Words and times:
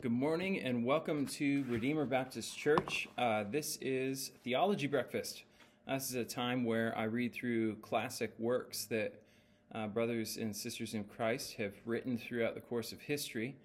Good 0.00 0.12
morning 0.12 0.60
and 0.60 0.84
welcome 0.84 1.26
to 1.26 1.64
Redeemer 1.64 2.04
Baptist 2.04 2.56
Church. 2.56 3.08
Uh, 3.18 3.42
this 3.50 3.78
is 3.80 4.30
Theology 4.44 4.86
Breakfast. 4.86 5.42
Uh, 5.88 5.94
this 5.94 6.08
is 6.10 6.14
a 6.14 6.24
time 6.24 6.64
where 6.64 6.96
I 6.96 7.02
read 7.02 7.34
through 7.34 7.74
classic 7.78 8.32
works 8.38 8.84
that 8.84 9.20
uh, 9.74 9.88
brothers 9.88 10.36
and 10.36 10.54
sisters 10.54 10.94
in 10.94 11.02
Christ 11.02 11.54
have 11.54 11.72
written 11.84 12.16
throughout 12.16 12.54
the 12.54 12.60
course 12.60 12.92
of 12.92 13.00
history. 13.00 13.56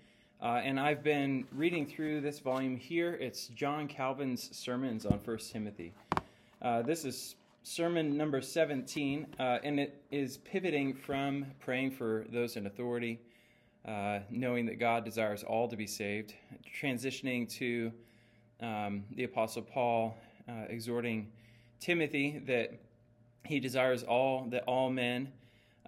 Uh, 0.42 0.60
and 0.64 0.80
I've 0.80 1.04
been 1.04 1.46
reading 1.52 1.86
through 1.86 2.22
this 2.22 2.40
volume 2.40 2.78
here. 2.78 3.14
It's 3.22 3.50
John 3.50 3.88
Calvin's 3.88 4.58
sermons 4.58 5.06
on 5.06 5.20
1 5.24 5.38
Timothy. 5.38 5.94
Uh, 6.64 6.82
this 6.82 7.06
is 7.06 7.36
sermon 7.62 8.18
number 8.18 8.42
17, 8.42 9.28
uh, 9.40 9.60
and 9.64 9.80
it 9.80 10.02
is 10.10 10.38
pivoting 10.38 10.96
from 10.96 11.46
praying 11.60 11.92
for 11.92 12.26
those 12.32 12.56
in 12.58 12.66
authority 12.66 13.20
uh, 13.86 14.20
knowing 14.30 14.66
that 14.68 14.80
God 14.80 15.04
desires 15.04 15.44
all 15.44 15.68
to 15.68 15.76
be 15.76 15.88
saved, 15.88 16.34
transitioning 16.82 17.50
to 17.58 17.92
um, 18.62 19.04
the 19.12 19.26
Apostle 19.26 19.62
Paul 19.62 20.18
uh, 20.48 20.66
exhorting 20.70 21.32
Timothy 21.80 22.42
that 22.48 22.80
he 23.46 23.60
desires 23.60 24.04
all 24.04 24.48
that 24.52 24.64
all 24.64 24.90
men 24.90 25.32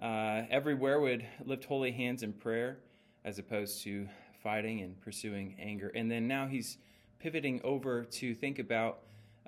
uh, 0.00 0.42
everywhere 0.50 1.00
would 1.00 1.26
lift 1.44 1.64
holy 1.64 1.90
hands 1.90 2.22
in 2.22 2.32
prayer 2.32 2.78
as 3.24 3.38
opposed 3.38 3.82
to 3.84 4.06
fighting 4.42 4.82
and 4.82 5.00
pursuing 5.00 5.56
anger. 5.58 5.90
And 5.94 6.10
then 6.10 6.28
now 6.28 6.46
he's 6.46 6.76
pivoting 7.18 7.60
over 7.64 8.04
to 8.04 8.34
think 8.34 8.58
about 8.58 8.98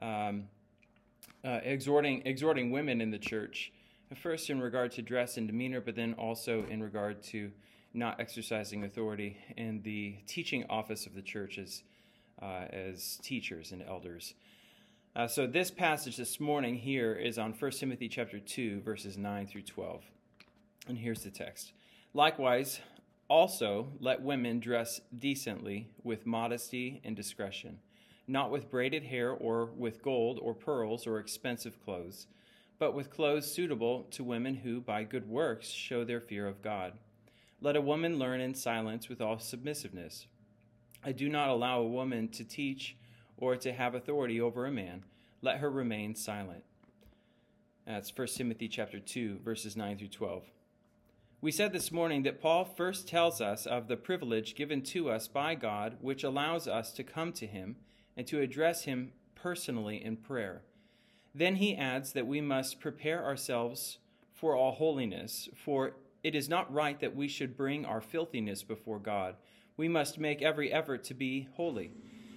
um, 0.01 0.45
uh, 1.45 1.61
exhorting 1.63 2.23
exhorting 2.25 2.71
women 2.71 3.01
in 3.01 3.11
the 3.11 3.19
church, 3.19 3.73
first 4.17 4.49
in 4.49 4.61
regard 4.61 4.91
to 4.93 5.03
dress 5.03 5.37
and 5.37 5.47
demeanor, 5.47 5.81
but 5.81 5.95
then 5.95 6.15
also 6.15 6.65
in 6.71 6.83
regard 6.83 7.23
to 7.25 7.51
not 7.95 8.21
exercising 8.21 8.85
authority 8.85 9.37
in 9.57 9.83
the 9.83 10.17
teaching 10.27 10.65
office 10.69 11.07
of 11.07 11.15
the 11.15 11.23
churches 11.23 11.83
uh, 12.41 12.67
as 12.71 13.19
teachers 13.23 13.73
and 13.73 13.83
elders. 13.83 14.35
Uh, 15.17 15.27
so 15.27 15.47
this 15.47 15.71
passage 15.71 16.17
this 16.17 16.39
morning 16.39 16.77
here 16.77 17.13
is 17.13 17.39
on 17.39 17.53
1 17.53 17.71
Timothy 17.73 18.09
chapter 18.09 18.39
2 18.39 18.83
verses 18.83 19.17
9 19.17 19.47
through 19.47 19.63
12. 19.63 20.03
And 20.87 20.99
here's 20.99 21.25
the 21.25 21.31
text. 21.31 21.73
Likewise, 22.15 22.81
also 23.29 23.89
let 24.01 24.23
women 24.23 24.61
dress 24.61 25.01
decently 25.17 25.91
with 26.03 26.27
modesty 26.27 27.01
and 27.05 27.15
discretion, 27.15 27.79
not 28.27 28.51
with 28.51 28.71
braided 28.71 29.05
hair 29.05 29.31
or 29.31 29.67
with 29.67 30.03
gold 30.03 30.39
or 30.41 30.55
pearls 30.55 31.07
or 31.07 31.19
expensive 31.19 31.83
clothes, 31.85 32.27
but 32.79 32.95
with 32.95 33.11
clothes 33.11 33.53
suitable 33.53 34.05
to 34.11 34.25
women 34.25 34.55
who 34.55 34.81
by 34.81 35.03
good 35.05 35.29
works 35.29 35.69
show 35.69 36.05
their 36.05 36.21
fear 36.21 36.47
of 36.47 36.63
God. 36.63 36.95
Let 37.61 37.75
a 37.75 37.81
woman 37.81 38.19
learn 38.19 38.41
in 38.41 38.55
silence 38.55 39.09
with 39.09 39.21
all 39.21 39.39
submissiveness. 39.39 40.27
I 41.05 41.11
do 41.11 41.29
not 41.29 41.49
allow 41.49 41.81
a 41.81 41.89
woman 41.89 42.29
to 42.29 42.45
teach 42.45 42.97
or 43.37 43.57
to 43.57 43.73
have 43.73 43.95
authority 43.95 44.41
over 44.41 44.65
a 44.65 44.71
man. 44.71 45.05
Let 45.43 45.59
her 45.59 45.71
remain 45.71 46.15
silent. 46.15 46.63
That's 47.85 48.17
1 48.17 48.29
Timothy 48.29 48.69
chapter 48.69 49.01
2 49.01 49.41
verses 49.45 49.77
9 49.77 49.99
through 49.99 50.09
12. 50.09 50.45
We 51.41 51.51
said 51.51 51.73
this 51.73 51.91
morning 51.91 52.23
that 52.25 52.41
Paul 52.41 52.65
first 52.65 53.09
tells 53.09 53.41
us 53.41 53.67
of 53.67 53.89
the 53.89 53.97
privilege 53.97 54.55
given 54.55 54.83
to 54.83 55.11
us 55.11 55.27
by 55.27 55.55
God 55.55 55.97
which 56.01 56.23
allows 56.23 56.69
us 56.69 56.93
to 56.93 57.03
come 57.03 57.33
to 57.35 57.47
him 57.47 57.77
and 58.17 58.27
to 58.29 58.41
address 58.41 58.85
him 58.85 59.13
personally 59.35 60.05
in 60.05 60.17
prayer. 60.17 60.63
Then 61.35 61.57
he 61.57 61.77
adds 61.77 62.13
that 62.13 62.27
we 62.27 62.41
must 62.41 62.81
prepare 62.81 63.25
ourselves 63.25 63.99
for 64.33 64.55
all 64.55 64.73
holiness, 64.73 65.49
for 65.55 65.95
it 66.23 66.35
is 66.35 66.49
not 66.49 66.73
right 66.73 66.99
that 67.01 67.17
we 67.17 67.29
should 67.29 67.57
bring 67.57 67.85
our 67.85 68.01
filthiness 68.01 68.63
before 68.63 68.99
God. 68.99 69.37
We 69.77 69.89
must 69.89 70.19
make 70.19 70.43
every 70.43 70.73
effort 70.73 71.05
to 71.05 71.15
be 71.15 71.49
holy. 71.55 71.93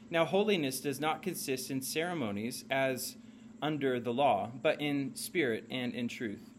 Now, 0.09 0.25
holiness 0.25 0.81
does 0.81 0.99
not 0.99 1.23
consist 1.23 1.71
in 1.71 1.81
ceremonies 1.81 2.65
as 2.69 3.15
under 3.61 3.99
the 3.99 4.13
law, 4.13 4.51
but 4.61 4.81
in 4.81 5.15
spirit 5.15 5.65
and 5.69 5.93
in 5.93 6.07
truth. 6.07 6.49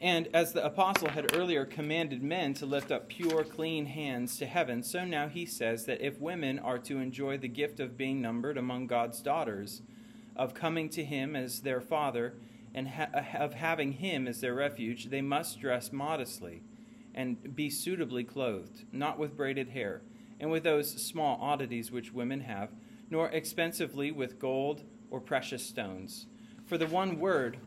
And 0.00 0.28
as 0.34 0.52
the 0.52 0.64
apostle 0.64 1.08
had 1.08 1.34
earlier 1.34 1.64
commanded 1.64 2.22
men 2.22 2.52
to 2.54 2.66
lift 2.66 2.92
up 2.92 3.08
pure, 3.08 3.42
clean 3.42 3.86
hands 3.86 4.36
to 4.38 4.46
heaven, 4.46 4.82
so 4.82 5.04
now 5.04 5.28
he 5.28 5.46
says 5.46 5.86
that 5.86 6.02
if 6.02 6.20
women 6.20 6.58
are 6.58 6.78
to 6.80 6.98
enjoy 6.98 7.38
the 7.38 7.48
gift 7.48 7.80
of 7.80 7.96
being 7.96 8.20
numbered 8.20 8.58
among 8.58 8.86
God's 8.86 9.20
daughters, 9.20 9.82
of 10.36 10.52
coming 10.52 10.88
to 10.90 11.04
him 11.04 11.34
as 11.34 11.60
their 11.60 11.80
father, 11.80 12.34
and 12.74 12.88
uh, 12.88 13.22
ha- 13.22 13.38
of 13.38 13.54
having 13.54 13.92
him 13.92 14.26
as 14.26 14.40
their 14.40 14.54
refuge, 14.54 15.06
they 15.06 15.22
must 15.22 15.60
dress 15.60 15.92
modestly 15.92 16.62
and 17.14 17.54
be 17.54 17.70
suitably 17.70 18.24
clothed, 18.24 18.84
not 18.92 19.18
with 19.18 19.36
braided 19.36 19.68
hair, 19.68 20.02
and 20.40 20.50
with 20.50 20.64
those 20.64 20.90
small 20.90 21.38
oddities 21.40 21.92
which 21.92 22.12
women 22.12 22.40
have, 22.40 22.70
nor 23.08 23.28
expensively 23.28 24.10
with 24.10 24.40
gold 24.40 24.82
or 25.10 25.20
precious 25.20 25.64
stones. 25.64 26.26
For 26.66 26.76
the 26.76 26.86
one 26.86 27.20
word, 27.20 27.58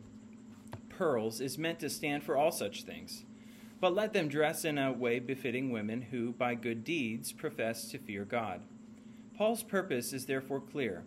pearls, 0.90 1.40
is 1.40 1.58
meant 1.58 1.80
to 1.80 1.90
stand 1.90 2.24
for 2.24 2.36
all 2.36 2.52
such 2.52 2.84
things. 2.84 3.24
But 3.80 3.94
let 3.94 4.12
them 4.12 4.28
dress 4.28 4.66
in 4.66 4.78
a 4.78 4.92
way 4.92 5.20
befitting 5.20 5.72
women 5.72 6.02
who, 6.02 6.34
by 6.34 6.56
good 6.56 6.84
deeds, 6.84 7.32
profess 7.32 7.88
to 7.90 8.00
fear 8.00 8.26
God. 8.26 8.62
Paul's 9.38 9.62
purpose 9.62 10.14
is 10.14 10.26
therefore 10.26 10.60
clear. 10.60 11.04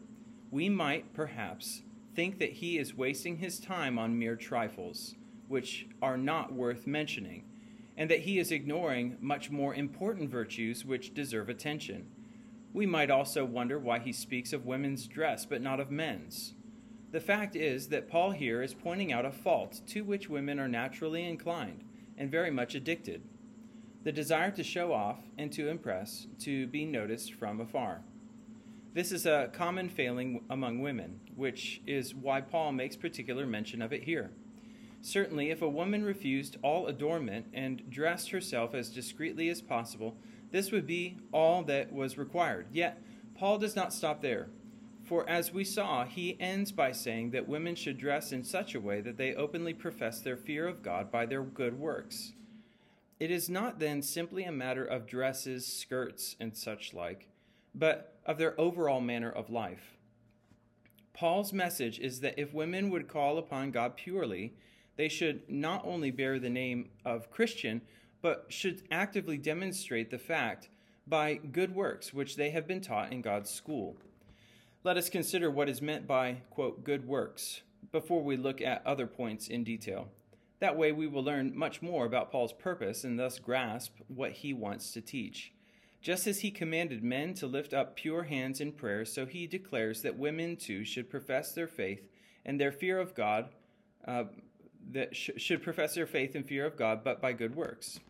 We 0.53 0.69
might, 0.69 1.13
perhaps, 1.13 1.83
think 2.15 2.39
that 2.39 2.53
he 2.53 2.79
is 2.79 2.97
wasting 2.97 3.37
his 3.37 3.59
time 3.59 3.99
on 3.99 4.19
mere 4.19 4.37
trifles, 4.37 5.15
which 5.49 5.87
are 6.03 6.17
not 6.17 6.53
worth 6.53 6.87
mentioning, 6.87 7.45
and 7.97 8.11
that 8.11 8.21
he 8.21 8.39
is 8.39 8.51
ignoring 8.51 9.17
much 9.21 9.51
more 9.51 9.75
important 9.75 10.31
virtues 10.31 10.85
which 10.85 11.15
deserve 11.15 11.49
attention. 11.49 12.07
We 12.73 12.87
might 12.87 13.11
also 13.11 13.45
wonder 13.45 13.79
why 13.79 13.99
he 13.99 14.13
speaks 14.13 14.53
of 14.53 14.67
women's 14.67 15.07
dress 15.07 15.45
but 15.45 15.63
not 15.63 15.81
of 15.81 15.91
men's. 15.91 16.55
The 17.11 17.21
fact 17.21 17.57
is 17.57 17.89
that 17.89 18.09
Paul 18.09 18.31
here 18.31 18.63
is 18.63 18.75
pointing 18.75 19.13
out 19.13 19.27
a 19.27 19.33
fault 19.33 19.81
to 19.89 20.05
which 20.05 20.29
women 20.29 20.61
are 20.61 20.69
naturally 20.69 21.25
inclined 21.25 21.83
and 22.17 22.31
very 22.31 22.51
much 22.51 22.75
addicted 22.75 23.23
the 24.03 24.13
desire 24.13 24.51
to 24.51 24.63
show 24.63 24.93
off 24.93 25.19
and 25.37 25.53
to 25.53 25.69
impress, 25.69 26.27
to 26.39 26.67
be 26.69 26.85
noticed 26.85 27.35
from 27.35 27.61
afar. 27.61 28.03
This 28.93 29.13
is 29.13 29.25
a 29.25 29.51
common 29.53 29.89
failing 29.89 30.43
among 30.51 30.81
women, 30.81 31.21
which 31.37 31.81
is 31.87 32.13
why 32.13 32.41
Paul 32.41 32.73
makes 32.73 32.97
particular 32.97 33.47
mention 33.47 33.83
of 33.83 33.93
it 33.93 34.03
here. 34.03 34.33
Certainly, 35.01 35.51
if 35.51 35.63
a 35.63 35.69
woman 35.69 36.05
refused 36.05 36.57
all 36.63 36.89
adornment 36.89 37.47
and 37.55 37.89
dressed 37.89 38.31
herself 38.31 38.75
as 38.75 38.91
discreetly 38.91 39.49
as 39.49 39.63
possible, 39.63 40.17
this 40.51 40.73
would 40.73 40.89
be 40.89 41.19
all 41.31 41.63
that 41.65 41.93
was 41.93 42.19
required. 42.19 42.67
Yet, 42.73 43.01
Paul 43.37 43.59
does 43.59 43.77
not 43.77 43.95
stop 43.95 44.23
there. 44.23 44.49
For 45.05 45.29
as 45.29 45.53
we 45.53 45.65
saw, 45.65 46.05
he 46.05 46.37
ends 46.41 46.73
by 46.73 46.91
saying 46.91 47.31
that 47.31 47.49
women 47.49 47.77
should 47.77 47.97
dress 47.97 48.33
in 48.33 48.43
such 48.43 48.75
a 48.75 48.81
way 48.81 49.01
that 49.03 49.17
they 49.17 49.35
openly 49.35 49.73
profess 49.73 50.21
their 50.21 50.37
fear 50.37 50.67
of 50.67 50.83
God 50.83 51.13
by 51.13 51.27
their 51.27 51.45
good 51.45 51.79
works. 51.79 52.33
It 53.21 53.31
is 53.31 53.49
not 53.49 53.79
then 53.79 54.03
simply 54.03 54.43
a 54.43 54.53
matter 54.53 54.85
of 54.85 55.07
dresses, 55.07 55.65
skirts, 55.65 56.35
and 56.41 56.57
such 56.57 56.93
like, 56.93 57.29
but 57.75 58.20
of 58.31 58.39
their 58.39 58.59
overall 58.61 59.01
manner 59.01 59.29
of 59.29 59.51
life. 59.51 59.97
Paul's 61.13 61.53
message 61.53 61.99
is 61.99 62.21
that 62.21 62.39
if 62.39 62.55
women 62.55 62.89
would 62.91 63.09
call 63.09 63.39
upon 63.39 63.73
God 63.73 63.97
purely, 63.97 64.55
they 64.97 65.09
should 65.09 65.43
not 65.51 65.85
only 65.85 66.13
bear 66.13 66.39
the 66.39 66.49
name 66.49 66.91
of 67.05 67.33
Christian, 67.33 67.83
but 68.23 68.47
should 68.49 68.83
actively 68.93 69.37
demonstrate 69.37 70.13
the 70.13 70.19
fact 70.19 70.69
by 71.09 71.35
good 71.35 71.75
works 71.75 72.15
which 72.15 72.37
they 72.37 72.51
have 72.51 72.69
been 72.69 72.81
taught 72.81 73.13
in 73.13 73.21
God's 73.21 73.51
school. 73.51 73.97
Let 74.85 74.97
us 74.97 75.11
consider 75.11 75.51
what 75.51 75.69
is 75.69 75.83
meant 75.83 76.07
by, 76.07 76.43
quote, 76.51 76.85
good 76.85 77.09
works 77.09 77.63
before 77.91 78.23
we 78.23 78.37
look 78.37 78.63
at 78.63 78.87
other 78.87 79.09
points 79.09 79.49
in 79.49 79.65
detail. 79.65 80.07
That 80.61 80.77
way, 80.77 80.93
we 80.93 81.09
will 81.09 81.25
learn 81.25 81.59
much 81.59 81.83
more 81.83 82.07
about 82.07 82.31
Paul's 82.31 82.53
purpose 82.53 83.03
and 83.03 83.19
thus 83.19 83.41
grasp 83.41 83.97
what 84.07 84.31
he 84.31 84.53
wants 84.53 84.93
to 84.93 85.01
teach. 85.01 85.53
Just 86.01 86.27
as 86.27 86.41
he 86.41 86.51
commanded 86.51 87.03
men 87.05 87.35
to 87.35 87.47
lift 87.47 87.75
up 87.75 87.95
pure 87.95 88.23
hands 88.25 88.61
in 88.61 88.73
prayer, 88.73 89.05
so 89.05 89.27
he 89.27 89.47
declares 89.47 90.03
that 90.03 90.19
women 90.19 90.57
too 90.57 90.85
should 90.85 91.11
profess 91.11 91.53
their 91.53 91.69
faith 91.69 92.09
and 92.45 92.59
their 92.59 92.73
fear 92.73 92.99
of 92.99 93.15
God, 93.15 93.51
uh, 94.07 94.25
that 94.93 95.15
sh- 95.15 95.31
should 95.37 95.63
profess 95.63 95.95
their 95.95 96.07
faith 96.07 96.35
and 96.35 96.47
fear 96.47 96.65
of 96.65 96.77
God, 96.77 97.05
but 97.05 97.21
by 97.21 97.35
good 97.35 97.55
works. 97.55 98.01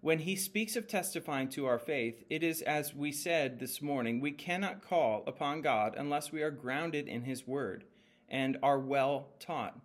When 0.00 0.20
he 0.20 0.36
speaks 0.36 0.76
of 0.76 0.86
testifying 0.86 1.48
to 1.48 1.66
our 1.66 1.80
faith, 1.80 2.22
it 2.30 2.44
is 2.44 2.62
as 2.62 2.94
we 2.94 3.10
said 3.10 3.58
this 3.58 3.82
morning, 3.82 4.20
we 4.20 4.30
cannot 4.30 4.86
call 4.86 5.24
upon 5.26 5.62
God 5.62 5.94
unless 5.96 6.30
we 6.30 6.42
are 6.42 6.50
grounded 6.52 7.08
in 7.08 7.24
his 7.24 7.44
word 7.44 7.82
and 8.28 8.56
are 8.62 8.78
well 8.78 9.30
taught. 9.40 9.80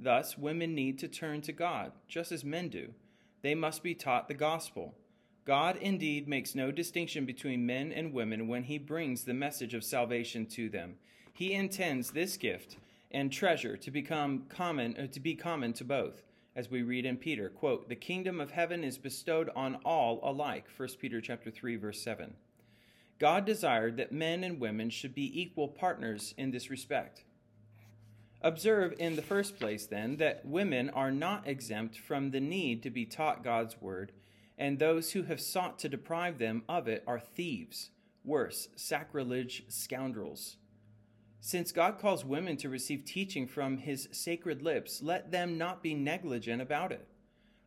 Thus, 0.00 0.36
women 0.36 0.74
need 0.74 0.98
to 1.00 1.08
turn 1.08 1.40
to 1.42 1.52
God, 1.52 1.92
just 2.08 2.32
as 2.32 2.44
men 2.44 2.68
do. 2.68 2.94
They 3.42 3.54
must 3.54 3.84
be 3.84 3.94
taught 3.94 4.26
the 4.26 4.34
gospel. 4.34 4.96
God 5.44 5.76
indeed 5.76 6.28
makes 6.28 6.54
no 6.54 6.70
distinction 6.70 7.24
between 7.24 7.66
men 7.66 7.92
and 7.92 8.12
women 8.12 8.46
when 8.46 8.64
he 8.64 8.78
brings 8.78 9.24
the 9.24 9.34
message 9.34 9.74
of 9.74 9.82
salvation 9.82 10.46
to 10.46 10.68
them. 10.68 10.96
He 11.32 11.54
intends 11.54 12.10
this 12.10 12.36
gift 12.36 12.76
and 13.10 13.32
treasure 13.32 13.76
to 13.76 13.90
become 13.90 14.44
common 14.48 14.96
uh, 14.96 15.06
to 15.08 15.20
be 15.20 15.34
common 15.34 15.72
to 15.74 15.84
both, 15.84 16.22
as 16.54 16.70
we 16.70 16.82
read 16.82 17.06
in 17.06 17.16
Peter, 17.16 17.48
quote, 17.48 17.88
"The 17.88 17.96
kingdom 17.96 18.40
of 18.40 18.50
heaven 18.50 18.84
is 18.84 18.98
bestowed 18.98 19.50
on 19.56 19.76
all 19.84 20.20
alike." 20.22 20.66
1 20.76 20.88
Peter 21.00 21.20
chapter 21.20 21.50
3 21.50 21.76
verse 21.76 22.00
7. 22.02 22.34
God 23.18 23.44
desired 23.44 23.96
that 23.96 24.12
men 24.12 24.44
and 24.44 24.60
women 24.60 24.90
should 24.90 25.14
be 25.14 25.40
equal 25.40 25.68
partners 25.68 26.34
in 26.38 26.50
this 26.50 26.70
respect. 26.70 27.24
Observe 28.42 28.94
in 28.98 29.16
the 29.16 29.22
first 29.22 29.58
place, 29.58 29.86
then, 29.86 30.16
that 30.16 30.46
women 30.46 30.88
are 30.90 31.10
not 31.10 31.46
exempt 31.46 31.98
from 31.98 32.30
the 32.30 32.40
need 32.40 32.82
to 32.82 32.90
be 32.90 33.04
taught 33.04 33.44
God's 33.44 33.80
word, 33.82 34.12
and 34.60 34.78
those 34.78 35.12
who 35.12 35.22
have 35.22 35.40
sought 35.40 35.78
to 35.78 35.88
deprive 35.88 36.38
them 36.38 36.62
of 36.68 36.86
it 36.86 37.02
are 37.06 37.18
thieves, 37.18 37.88
worse, 38.22 38.68
sacrilege 38.76 39.64
scoundrels. 39.68 40.58
Since 41.40 41.72
God 41.72 41.98
calls 41.98 42.26
women 42.26 42.58
to 42.58 42.68
receive 42.68 43.06
teaching 43.06 43.46
from 43.46 43.78
his 43.78 44.10
sacred 44.12 44.60
lips, 44.60 45.02
let 45.02 45.30
them 45.30 45.56
not 45.56 45.82
be 45.82 45.94
negligent 45.94 46.60
about 46.60 46.92
it. 46.92 47.08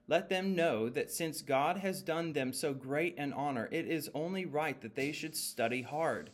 Let 0.08 0.30
them 0.30 0.56
know 0.56 0.88
that 0.90 1.10
since 1.10 1.42
God 1.42 1.78
has 1.78 2.04
done 2.04 2.34
them 2.34 2.54
so 2.54 2.76
great 2.76 3.18
an 3.18 3.34
honor, 3.34 3.68
it 3.72 3.88
is 3.88 4.12
only 4.14 4.46
right 4.46 4.80
that 4.82 4.96
they 4.96 5.12
should 5.12 5.36
study 5.36 5.82
hard 5.82 6.30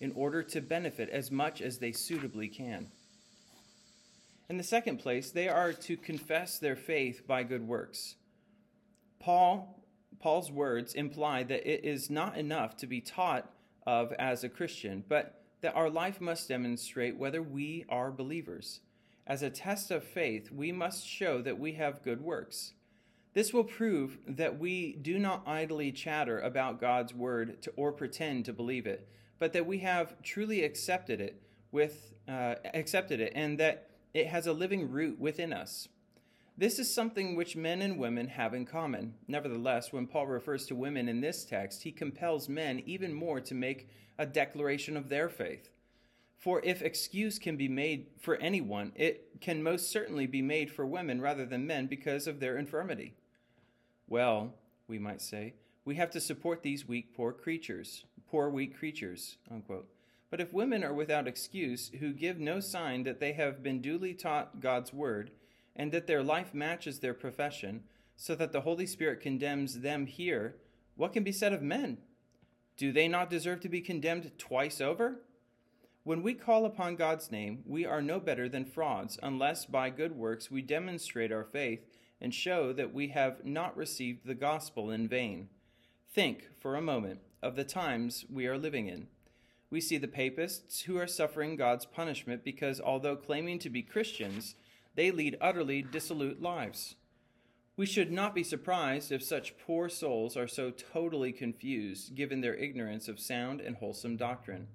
in 0.00 0.12
order 0.12 0.44
to 0.44 0.60
benefit 0.60 1.08
as 1.08 1.32
much 1.32 1.60
as 1.60 1.78
they 1.78 1.90
suitably 1.90 2.46
can. 2.46 2.86
In 4.48 4.58
the 4.58 4.62
second 4.62 4.98
place, 4.98 5.32
they 5.32 5.48
are 5.48 5.72
to 5.72 5.96
confess 5.96 6.60
their 6.60 6.76
faith 6.76 7.26
by 7.26 7.42
good 7.42 7.66
works. 7.66 8.14
Paul 9.18 9.83
Paul's 10.20 10.50
words 10.50 10.94
imply 10.94 11.42
that 11.44 11.70
it 11.70 11.84
is 11.84 12.10
not 12.10 12.36
enough 12.36 12.76
to 12.78 12.86
be 12.86 13.00
taught 13.00 13.50
of 13.86 14.12
as 14.12 14.44
a 14.44 14.48
Christian, 14.48 15.04
but 15.08 15.42
that 15.60 15.74
our 15.74 15.90
life 15.90 16.20
must 16.20 16.48
demonstrate 16.48 17.16
whether 17.16 17.42
we 17.42 17.84
are 17.88 18.10
believers. 18.10 18.80
As 19.26 19.42
a 19.42 19.50
test 19.50 19.90
of 19.90 20.04
faith, 20.04 20.52
we 20.52 20.72
must 20.72 21.06
show 21.06 21.40
that 21.42 21.58
we 21.58 21.72
have 21.72 22.02
good 22.02 22.20
works. 22.20 22.74
This 23.32 23.52
will 23.52 23.64
prove 23.64 24.18
that 24.28 24.58
we 24.58 24.92
do 24.92 25.18
not 25.18 25.42
idly 25.46 25.90
chatter 25.90 26.38
about 26.38 26.80
God's 26.80 27.12
word 27.12 27.62
to, 27.62 27.72
or 27.76 27.92
pretend 27.92 28.44
to 28.44 28.52
believe 28.52 28.86
it, 28.86 29.08
but 29.38 29.52
that 29.54 29.66
we 29.66 29.78
have 29.78 30.20
truly 30.22 30.62
accepted 30.62 31.20
it 31.20 31.42
with 31.72 32.14
uh, 32.28 32.54
accepted 32.72 33.20
it 33.20 33.32
and 33.34 33.58
that 33.58 33.90
it 34.14 34.28
has 34.28 34.46
a 34.46 34.52
living 34.52 34.90
root 34.90 35.18
within 35.18 35.52
us. 35.52 35.88
This 36.56 36.78
is 36.78 36.94
something 36.94 37.34
which 37.34 37.56
men 37.56 37.82
and 37.82 37.98
women 37.98 38.28
have 38.28 38.54
in 38.54 38.64
common. 38.64 39.14
Nevertheless, 39.26 39.92
when 39.92 40.06
Paul 40.06 40.28
refers 40.28 40.66
to 40.66 40.76
women 40.76 41.08
in 41.08 41.20
this 41.20 41.44
text, 41.44 41.82
he 41.82 41.90
compels 41.90 42.48
men 42.48 42.80
even 42.86 43.12
more 43.12 43.40
to 43.40 43.54
make 43.54 43.88
a 44.18 44.26
declaration 44.26 44.96
of 44.96 45.08
their 45.08 45.28
faith. 45.28 45.68
For 46.38 46.60
if 46.64 46.80
excuse 46.80 47.40
can 47.40 47.56
be 47.56 47.68
made 47.68 48.06
for 48.20 48.36
anyone, 48.36 48.92
it 48.94 49.40
can 49.40 49.64
most 49.64 49.90
certainly 49.90 50.26
be 50.26 50.42
made 50.42 50.70
for 50.70 50.86
women 50.86 51.20
rather 51.20 51.44
than 51.44 51.66
men 51.66 51.86
because 51.86 52.28
of 52.28 52.38
their 52.38 52.56
infirmity. 52.56 53.14
Well, 54.06 54.54
we 54.86 54.98
might 54.98 55.22
say, 55.22 55.54
we 55.84 55.96
have 55.96 56.10
to 56.10 56.20
support 56.20 56.62
these 56.62 56.86
weak, 56.86 57.16
poor 57.16 57.32
creatures, 57.32 58.04
poor, 58.30 58.48
weak 58.48 58.78
creatures, 58.78 59.38
unquote. 59.50 59.88
But 60.30 60.40
if 60.40 60.52
women 60.52 60.84
are 60.84 60.94
without 60.94 61.26
excuse, 61.26 61.90
who 61.98 62.12
give 62.12 62.38
no 62.38 62.60
sign 62.60 63.02
that 63.04 63.20
they 63.20 63.32
have 63.32 63.62
been 63.62 63.80
duly 63.80 64.14
taught 64.14 64.60
God's 64.60 64.92
word, 64.92 65.30
and 65.76 65.92
that 65.92 66.06
their 66.06 66.22
life 66.22 66.54
matches 66.54 67.00
their 67.00 67.14
profession, 67.14 67.84
so 68.16 68.34
that 68.34 68.52
the 68.52 68.60
Holy 68.60 68.86
Spirit 68.86 69.20
condemns 69.20 69.80
them 69.80 70.06
here, 70.06 70.56
what 70.96 71.12
can 71.12 71.24
be 71.24 71.32
said 71.32 71.52
of 71.52 71.62
men? 71.62 71.98
Do 72.76 72.92
they 72.92 73.08
not 73.08 73.30
deserve 73.30 73.60
to 73.60 73.68
be 73.68 73.80
condemned 73.80 74.30
twice 74.38 74.80
over? 74.80 75.20
When 76.04 76.22
we 76.22 76.34
call 76.34 76.64
upon 76.64 76.96
God's 76.96 77.30
name, 77.30 77.62
we 77.66 77.84
are 77.84 78.02
no 78.02 78.20
better 78.20 78.48
than 78.48 78.64
frauds, 78.64 79.18
unless 79.22 79.64
by 79.64 79.90
good 79.90 80.16
works 80.16 80.50
we 80.50 80.62
demonstrate 80.62 81.32
our 81.32 81.44
faith 81.44 81.80
and 82.20 82.32
show 82.32 82.72
that 82.72 82.92
we 82.92 83.08
have 83.08 83.44
not 83.44 83.76
received 83.76 84.26
the 84.26 84.34
gospel 84.34 84.90
in 84.90 85.08
vain. 85.08 85.48
Think, 86.12 86.50
for 86.60 86.76
a 86.76 86.82
moment, 86.82 87.20
of 87.42 87.56
the 87.56 87.64
times 87.64 88.24
we 88.30 88.46
are 88.46 88.58
living 88.58 88.86
in 88.86 89.08
we 89.74 89.80
see 89.80 89.98
the 89.98 90.06
papists 90.06 90.82
who 90.82 90.96
are 90.96 91.06
suffering 91.08 91.56
God's 91.56 91.84
punishment 91.84 92.44
because, 92.44 92.80
although 92.80 93.16
claiming 93.16 93.58
to 93.58 93.68
be 93.68 93.82
Christians, 93.82 94.54
they 94.94 95.10
lead 95.10 95.36
utterly 95.40 95.82
dissolute 95.82 96.40
lives. 96.40 96.96
We 97.76 97.86
should 97.86 98.12
not 98.12 98.34
be 98.34 98.44
surprised 98.44 99.10
if 99.10 99.22
such 99.22 99.58
poor 99.58 99.88
souls 99.88 100.36
are 100.36 100.46
so 100.46 100.70
totally 100.70 101.32
confused, 101.32 102.14
given 102.14 102.40
their 102.40 102.54
ignorance 102.54 103.08
of 103.08 103.18
sound 103.18 103.60
and 103.60 103.76
wholesome 103.76 104.16
doctrine. 104.16 104.68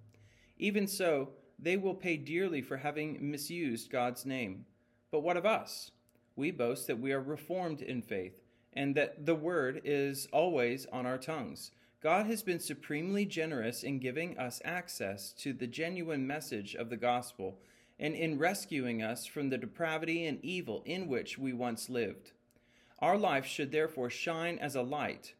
Even 0.57 0.85
so, 0.87 1.29
they 1.57 1.77
will 1.77 1.95
pay 1.95 2.17
dearly 2.17 2.61
for 2.61 2.77
having 2.77 3.31
misused 3.31 3.89
God's 3.89 4.25
name. 4.25 4.65
But 5.11 5.21
what 5.21 5.37
of 5.37 5.45
us? 5.45 5.91
We 6.35 6.51
boast 6.51 6.87
that 6.87 6.99
we 6.99 7.13
are 7.13 7.21
reformed 7.21 7.81
in 7.81 8.01
faith, 8.01 8.41
and 8.73 8.95
that 8.95 9.25
the 9.25 9.35
word 9.35 9.81
is 9.85 10.27
always 10.31 10.85
on 10.87 11.05
our 11.05 11.17
tongues 11.17 11.71
God 12.01 12.27
has 12.27 12.43
been 12.43 12.61
supremely 12.61 13.25
generous 13.25 13.83
in 13.83 13.99
giving 13.99 14.37
us 14.37 14.61
access 14.63 15.33
to 15.33 15.51
the 15.51 15.67
genuine 15.67 16.25
message 16.25 16.73
of 16.73 16.89
the 16.89 16.95
gospel 16.95 17.59
and 17.99 18.15
in 18.15 18.39
rescuing 18.39 19.03
us 19.03 19.25
from 19.25 19.49
the 19.49 19.57
depravity 19.57 20.25
and 20.25 20.43
evil 20.43 20.81
in 20.85 21.07
which 21.07 21.37
we 21.37 21.51
once 21.51 21.89
lived. 21.89 22.31
Our 22.99 23.17
life 23.17 23.45
should 23.45 23.71
therefore 23.71 24.09
shine 24.09 24.57
as 24.59 24.75
a 24.75 24.81
light. 24.81 25.33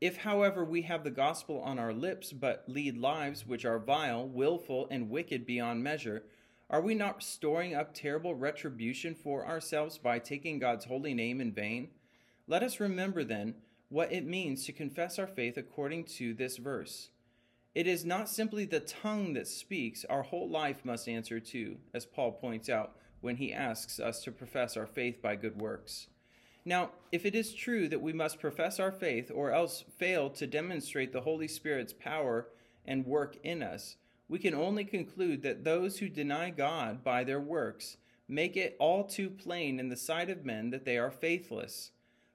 If, 0.00 0.18
however, 0.18 0.64
we 0.64 0.82
have 0.82 1.02
the 1.02 1.10
gospel 1.10 1.60
on 1.60 1.78
our 1.78 1.92
lips 1.92 2.32
but 2.32 2.64
lead 2.68 2.96
lives 2.96 3.46
which 3.46 3.64
are 3.64 3.78
vile, 3.78 4.28
wilful, 4.28 4.86
and 4.90 5.10
wicked 5.10 5.44
beyond 5.44 5.82
measure, 5.82 6.24
are 6.70 6.80
we 6.80 6.94
not 6.94 7.22
storing 7.22 7.74
up 7.74 7.94
terrible 7.94 8.34
retribution 8.34 9.14
for 9.14 9.46
ourselves 9.46 9.98
by 9.98 10.18
taking 10.18 10.58
God's 10.58 10.84
holy 10.84 11.14
name 11.14 11.40
in 11.40 11.52
vain? 11.52 11.88
Let 12.46 12.62
us 12.62 12.78
remember 12.78 13.24
then 13.24 13.54
what 13.88 14.12
it 14.12 14.26
means 14.26 14.64
to 14.66 14.72
confess 14.72 15.18
our 15.18 15.26
faith 15.26 15.56
according 15.56 16.04
to 16.04 16.34
this 16.34 16.58
verse. 16.58 17.10
It 17.74 17.86
is 17.86 18.04
not 18.04 18.28
simply 18.28 18.64
the 18.64 18.80
tongue 18.80 19.34
that 19.34 19.46
speaks, 19.46 20.04
our 20.06 20.22
whole 20.22 20.48
life 20.48 20.84
must 20.84 21.08
answer 21.08 21.38
to, 21.38 21.76
as 21.94 22.06
Paul 22.06 22.32
points 22.32 22.68
out 22.68 22.96
when 23.20 23.36
he 23.36 23.52
asks 23.52 24.00
us 24.00 24.22
to 24.24 24.32
profess 24.32 24.76
our 24.76 24.86
faith 24.86 25.20
by 25.20 25.36
good 25.36 25.60
works. 25.60 26.08
Now, 26.64 26.90
if 27.12 27.24
it 27.24 27.34
is 27.34 27.54
true 27.54 27.88
that 27.88 28.02
we 28.02 28.12
must 28.12 28.40
profess 28.40 28.78
our 28.80 28.92
faith 28.92 29.30
or 29.34 29.52
else 29.52 29.84
fail 29.96 30.28
to 30.30 30.46
demonstrate 30.46 31.12
the 31.12 31.20
Holy 31.20 31.48
Spirit's 31.48 31.92
power 31.92 32.48
and 32.84 33.06
work 33.06 33.36
in 33.42 33.62
us, 33.62 33.96
we 34.28 34.38
can 34.38 34.54
only 34.54 34.84
conclude 34.84 35.42
that 35.42 35.64
those 35.64 35.98
who 35.98 36.08
deny 36.08 36.50
God 36.50 37.02
by 37.02 37.24
their 37.24 37.40
works 37.40 37.96
make 38.28 38.56
it 38.56 38.76
all 38.78 39.04
too 39.04 39.30
plain 39.30 39.80
in 39.80 39.88
the 39.88 39.96
sight 39.96 40.28
of 40.28 40.44
men 40.44 40.70
that 40.70 40.84
they 40.84 40.98
are 40.98 41.10
faithless. 41.10 41.92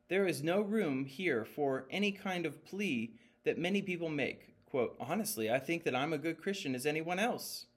There 0.10 0.26
is 0.26 0.44
no 0.44 0.62
room 0.62 1.06
here 1.06 1.46
for 1.46 1.86
any 1.92 2.12
kind 2.12 2.46
of 2.46 2.66
plea 2.66 3.14
that 3.44 3.60
many 3.60 3.82
people 3.82 4.10
make. 4.10 4.53
Quote, 4.74 4.96
honestly, 5.00 5.52
I 5.52 5.60
think 5.60 5.84
that 5.84 5.96
I'm 5.96 6.14
a 6.14 6.18
good 6.18 6.42
Christian 6.42 6.74
as 6.74 6.88
anyone 6.88 7.20
else. 7.20 7.68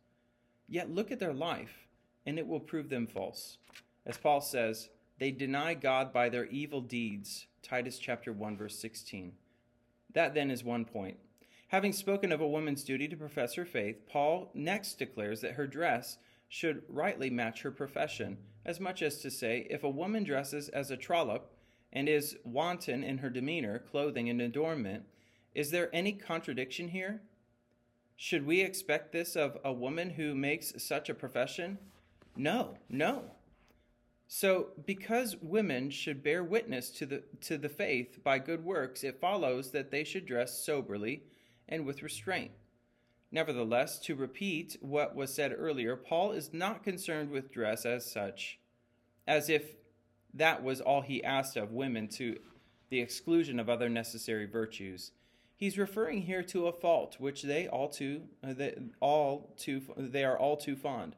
Yet 0.66 0.88
look 0.88 1.12
at 1.12 1.18
their 1.18 1.34
life, 1.34 1.86
and 2.24 2.38
it 2.38 2.46
will 2.46 2.58
prove 2.58 2.88
them 2.88 3.06
false. 3.06 3.58
As 4.06 4.16
Paul 4.16 4.40
says, 4.40 4.88
they 5.18 5.30
deny 5.30 5.74
God 5.74 6.10
by 6.10 6.30
their 6.30 6.46
evil 6.46 6.80
deeds. 6.80 7.48
Titus 7.62 7.98
chapter 7.98 8.32
1 8.32 8.56
verse 8.56 8.78
16. 8.78 9.32
That 10.14 10.32
then 10.32 10.50
is 10.50 10.64
one 10.64 10.86
point. 10.86 11.18
Having 11.68 11.92
spoken 11.92 12.32
of 12.32 12.40
a 12.40 12.48
woman's 12.48 12.82
duty 12.82 13.08
to 13.08 13.16
profess 13.16 13.52
her 13.56 13.66
faith, 13.66 14.08
Paul 14.08 14.50
next 14.54 14.94
declares 14.94 15.42
that 15.42 15.52
her 15.52 15.66
dress 15.66 16.16
should 16.48 16.82
rightly 16.88 17.28
match 17.28 17.60
her 17.60 17.70
profession, 17.70 18.38
as 18.64 18.80
much 18.80 19.02
as 19.02 19.18
to 19.18 19.30
say, 19.30 19.66
if 19.68 19.84
a 19.84 19.90
woman 19.90 20.24
dresses 20.24 20.70
as 20.70 20.90
a 20.90 20.96
trollop, 20.96 21.52
and 21.92 22.08
is 22.08 22.38
wanton 22.42 23.04
in 23.04 23.18
her 23.18 23.28
demeanor, 23.28 23.80
clothing, 23.80 24.30
and 24.30 24.40
adornment, 24.40 25.04
is 25.56 25.70
there 25.70 25.88
any 25.90 26.12
contradiction 26.12 26.88
here? 26.88 27.22
Should 28.14 28.44
we 28.44 28.60
expect 28.60 29.10
this 29.10 29.34
of 29.34 29.56
a 29.64 29.72
woman 29.72 30.10
who 30.10 30.34
makes 30.34 30.74
such 30.76 31.08
a 31.08 31.14
profession? 31.14 31.78
No, 32.36 32.76
no. 32.90 33.30
So, 34.28 34.68
because 34.84 35.36
women 35.40 35.88
should 35.88 36.22
bear 36.22 36.44
witness 36.44 36.90
to 36.90 37.06
the, 37.06 37.22
to 37.42 37.56
the 37.56 37.70
faith 37.70 38.22
by 38.22 38.38
good 38.38 38.64
works, 38.66 39.02
it 39.02 39.18
follows 39.18 39.70
that 39.70 39.90
they 39.90 40.04
should 40.04 40.26
dress 40.26 40.62
soberly 40.62 41.22
and 41.70 41.86
with 41.86 42.02
restraint. 42.02 42.50
Nevertheless, 43.32 43.98
to 44.00 44.14
repeat 44.14 44.76
what 44.82 45.16
was 45.16 45.32
said 45.32 45.54
earlier, 45.56 45.96
Paul 45.96 46.32
is 46.32 46.52
not 46.52 46.84
concerned 46.84 47.30
with 47.30 47.50
dress 47.50 47.86
as 47.86 48.10
such, 48.10 48.58
as 49.26 49.48
if 49.48 49.74
that 50.34 50.62
was 50.62 50.82
all 50.82 51.00
he 51.00 51.24
asked 51.24 51.56
of 51.56 51.72
women 51.72 52.08
to 52.08 52.36
the 52.90 53.00
exclusion 53.00 53.58
of 53.58 53.70
other 53.70 53.88
necessary 53.88 54.44
virtues. 54.44 55.12
He's 55.56 55.78
referring 55.78 56.22
here 56.22 56.42
to 56.42 56.66
a 56.66 56.72
fault 56.72 57.16
which 57.18 57.42
they 57.42 57.66
all 57.66 57.88
too 57.88 58.22
uh, 58.44 58.52
they, 58.52 58.74
all 59.00 59.54
too 59.56 59.82
they 59.96 60.22
are 60.24 60.38
all 60.38 60.56
too 60.56 60.76
fond, 60.76 61.16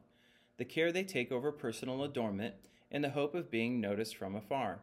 the 0.57 0.65
care 0.65 0.91
they 0.91 1.03
take 1.03 1.31
over 1.31 1.51
personal 1.51 2.03
adornment 2.03 2.55
in 2.89 3.01
the 3.01 3.09
hope 3.09 3.35
of 3.35 3.51
being 3.51 3.81
noticed 3.81 4.15
from 4.15 4.35
afar. 4.35 4.79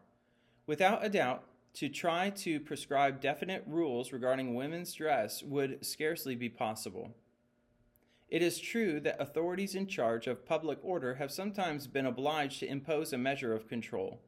Without 0.66 1.04
a 1.04 1.08
doubt, 1.08 1.44
to 1.74 1.88
try 1.88 2.30
to 2.30 2.58
prescribe 2.60 3.20
definite 3.20 3.62
rules 3.66 4.12
regarding 4.12 4.54
women's 4.54 4.94
dress 4.94 5.42
would 5.42 5.84
scarcely 5.84 6.34
be 6.34 6.48
possible. 6.48 7.14
It 8.28 8.42
is 8.42 8.58
true 8.58 8.98
that 9.00 9.20
authorities 9.20 9.74
in 9.74 9.86
charge 9.86 10.26
of 10.26 10.46
public 10.46 10.78
order 10.82 11.14
have 11.14 11.30
sometimes 11.30 11.86
been 11.86 12.06
obliged 12.06 12.60
to 12.60 12.66
impose 12.66 13.12
a 13.12 13.18
measure 13.18 13.54
of 13.54 13.68
control. 13.68 14.20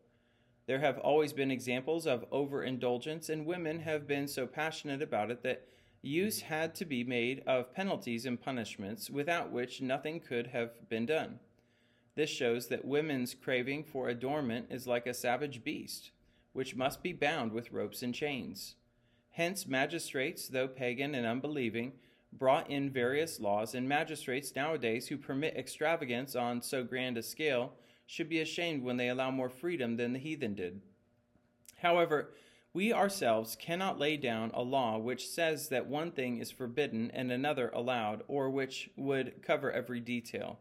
There 0.68 0.80
have 0.80 0.98
always 0.98 1.32
been 1.32 1.50
examples 1.50 2.06
of 2.06 2.26
overindulgence, 2.30 3.30
and 3.30 3.46
women 3.46 3.80
have 3.80 4.06
been 4.06 4.28
so 4.28 4.46
passionate 4.46 5.00
about 5.00 5.30
it 5.30 5.42
that 5.42 5.66
use 6.02 6.42
had 6.42 6.75
to 6.75 6.84
be 6.84 7.02
made 7.02 7.42
of 7.46 7.72
penalties 7.72 8.26
and 8.26 8.38
punishments, 8.38 9.08
without 9.08 9.50
which 9.50 9.80
nothing 9.80 10.20
could 10.20 10.48
have 10.48 10.87
been 10.90 11.06
done. 11.06 11.40
This 12.16 12.28
shows 12.28 12.68
that 12.68 12.84
women's 12.84 13.34
craving 13.34 13.84
for 13.84 14.10
adornment 14.10 14.66
is 14.68 14.87
like 14.87 15.06
a 15.06 15.14
savage 15.14 15.64
beast, 15.64 16.10
which 16.52 16.76
must 16.76 17.02
be 17.02 17.14
bound 17.14 17.52
with 17.52 17.72
ropes 17.72 18.02
and 18.02 18.14
chains. 18.14 18.75
Hence, 19.30 19.66
magistrates, 19.66 20.48
though 20.48 20.68
pagan 20.68 21.14
and 21.14 21.25
unbelieving, 21.25 21.92
brought 22.30 22.68
in 22.68 22.90
various 22.90 23.40
laws, 23.40 23.75
and 23.75 23.88
magistrates 23.88 24.54
nowadays 24.54 25.08
who 25.08 25.16
permit 25.16 25.56
extravagance 25.56 26.37
on 26.37 26.60
so 26.60 26.84
grand 26.84 27.16
a 27.16 27.22
scale 27.22 27.72
should 28.09 28.29
be 28.29 28.41
ashamed 28.41 28.83
when 28.83 28.97
they 28.97 29.11
allow 29.11 29.31
more 29.31 29.50
freedom 29.50 29.99
than 29.99 30.15
the 30.15 30.19
heathen 30.19 30.55
did. 30.55 30.81
However, 31.83 32.31
we 32.73 32.91
ourselves 32.91 33.55
cannot 33.55 33.99
lay 33.99 34.17
down 34.17 34.50
a 34.55 34.62
law 34.62 34.97
which 34.97 35.29
says 35.29 35.69
that 35.69 35.87
one 35.87 36.11
thing 36.11 36.38
is 36.38 36.50
forbidden 36.50 37.11
and 37.12 37.31
another 37.31 37.69
allowed, 37.69 38.23
or 38.27 38.49
which 38.49 38.88
would 38.97 39.43
cover 39.43 39.71
every 39.71 40.00
detail. 40.00 40.59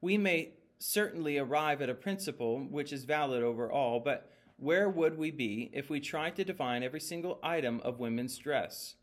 We 0.00 0.18
may 0.18 0.54
certainly 0.80 1.38
arrive 1.38 1.80
at 1.80 1.88
a 1.88 1.94
principle 1.94 2.58
which 2.58 2.92
is 2.92 3.04
valid 3.04 3.44
over 3.44 3.70
all, 3.70 4.00
but 4.00 4.28
where 4.56 4.90
would 4.90 5.16
we 5.16 5.30
be 5.30 5.70
if 5.72 5.88
we 5.88 6.00
tried 6.00 6.34
to 6.36 6.44
define 6.44 6.82
every 6.82 7.00
single 7.00 7.38
item 7.40 7.80
of 7.84 8.00
women's 8.00 8.36
dress? 8.36 8.96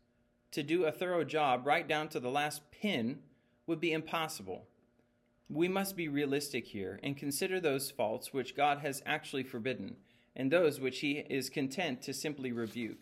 To 0.50 0.62
do 0.62 0.84
a 0.84 0.92
thorough 0.92 1.24
job 1.24 1.66
right 1.66 1.88
down 1.88 2.08
to 2.10 2.20
the 2.20 2.30
last 2.30 2.70
pin 2.70 3.20
would 3.66 3.80
be 3.80 3.92
impossible. 3.92 4.66
We 5.52 5.68
must 5.68 5.96
be 5.96 6.08
realistic 6.08 6.66
here 6.68 6.98
and 7.02 7.14
consider 7.14 7.60
those 7.60 7.90
faults 7.90 8.32
which 8.32 8.56
God 8.56 8.78
has 8.78 9.02
actually 9.04 9.42
forbidden 9.42 9.96
and 10.34 10.50
those 10.50 10.80
which 10.80 11.00
he 11.00 11.18
is 11.28 11.50
content 11.50 12.00
to 12.02 12.14
simply 12.14 12.52
rebuke. 12.52 13.00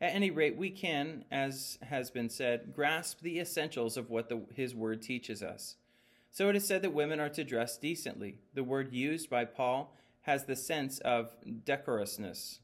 At 0.00 0.14
any 0.14 0.30
rate, 0.30 0.56
we 0.56 0.70
can, 0.70 1.26
as 1.30 1.78
has 1.82 2.10
been 2.10 2.30
said, 2.30 2.72
grasp 2.74 3.20
the 3.20 3.38
essentials 3.38 3.98
of 3.98 4.08
what 4.08 4.30
the, 4.30 4.40
his 4.54 4.74
word 4.74 5.02
teaches 5.02 5.42
us. 5.42 5.76
So 6.30 6.48
it 6.48 6.56
is 6.56 6.66
said 6.66 6.80
that 6.80 6.94
women 6.94 7.20
are 7.20 7.28
to 7.28 7.44
dress 7.44 7.76
decently. 7.76 8.38
The 8.54 8.64
word 8.64 8.94
used 8.94 9.28
by 9.28 9.44
Paul 9.44 9.94
has 10.22 10.44
the 10.44 10.56
sense 10.56 10.98
of 11.00 11.36
decorousness. 11.66 12.60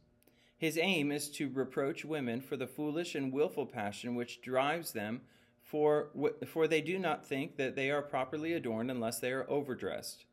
His 0.57 0.79
aim 0.79 1.13
is 1.13 1.29
to 1.33 1.51
reproach 1.51 2.03
women 2.03 2.41
for 2.41 2.57
the 2.57 2.67
foolish 2.67 3.15
and 3.15 3.31
wilful 3.31 3.67
passion 3.67 4.15
which 4.15 4.41
drives 4.41 4.93
them, 4.93 5.21
for, 5.69 6.09
for 6.47 6.67
they 6.67 6.81
do 6.81 6.99
not 6.99 7.27
think 7.27 7.57
that 7.57 7.77
they 7.77 7.91
are 7.91 8.01
properly 8.01 8.55
adorned 8.55 8.91
unless 8.91 9.21
they 9.21 9.31
are 9.31 9.49
overdressed. 9.51 10.25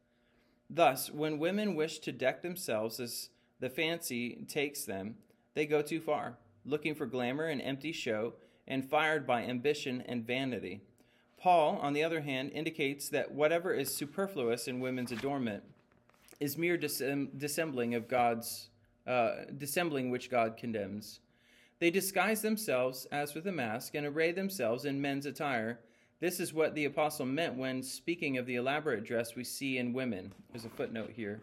Thus, 0.70 1.12
when 1.12 1.40
women 1.40 1.76
wish 1.76 2.00
to 2.00 2.14
deck 2.14 2.42
themselves 2.42 3.02
as 3.02 3.30
the 3.60 3.70
fancy 3.70 4.46
takes 4.48 4.86
them, 4.86 5.16
they 5.54 5.66
go 5.66 5.82
too 5.82 6.00
far, 6.00 6.38
looking 6.64 6.96
for 6.96 7.06
glamour 7.06 7.48
and 7.48 7.62
empty 7.62 7.92
show, 7.92 8.36
and 8.66 8.90
fired 8.90 9.28
by 9.28 9.42
ambition 9.42 10.02
and 10.08 10.26
vanity. 10.26 10.82
Paul, 11.38 11.80
on 11.82 11.92
the 11.92 12.04
other 12.04 12.22
hand, 12.22 12.52
indicates 12.54 13.10
that 13.10 13.34
whatever 13.34 13.74
is 13.74 13.94
superfluous 13.94 14.70
in 14.70 14.80
women's 14.80 15.12
adornment 15.12 15.64
is 16.40 16.58
mere 16.58 16.78
dissembling 16.78 17.94
of 17.94 18.08
God's 18.08 18.70
uh, 19.06 19.44
dissembling 19.58 20.10
which 20.10 20.32
God 20.32 20.56
condemns. 20.58 21.20
They 21.86 21.92
disguise 21.92 22.42
themselves 22.42 23.06
as 23.12 23.36
with 23.36 23.46
a 23.46 23.52
mask 23.52 23.94
and 23.94 24.08
array 24.08 24.32
themselves 24.32 24.86
in 24.86 25.00
men's 25.00 25.28
attire. 25.28 25.82
This 26.20 26.40
is 26.40 26.52
what 26.52 26.74
the 26.74 26.86
apostle 26.86 27.28
meant 27.28 27.60
when 27.60 27.84
speaking 27.84 28.40
of 28.40 28.48
the 28.48 28.56
elaborate 28.56 29.04
dress 29.04 29.36
we 29.36 29.44
see 29.44 29.78
in 29.78 29.94
women. 29.94 30.34
There's 30.50 30.66
a 30.66 30.70
footnote 30.70 31.12
here. 31.16 31.42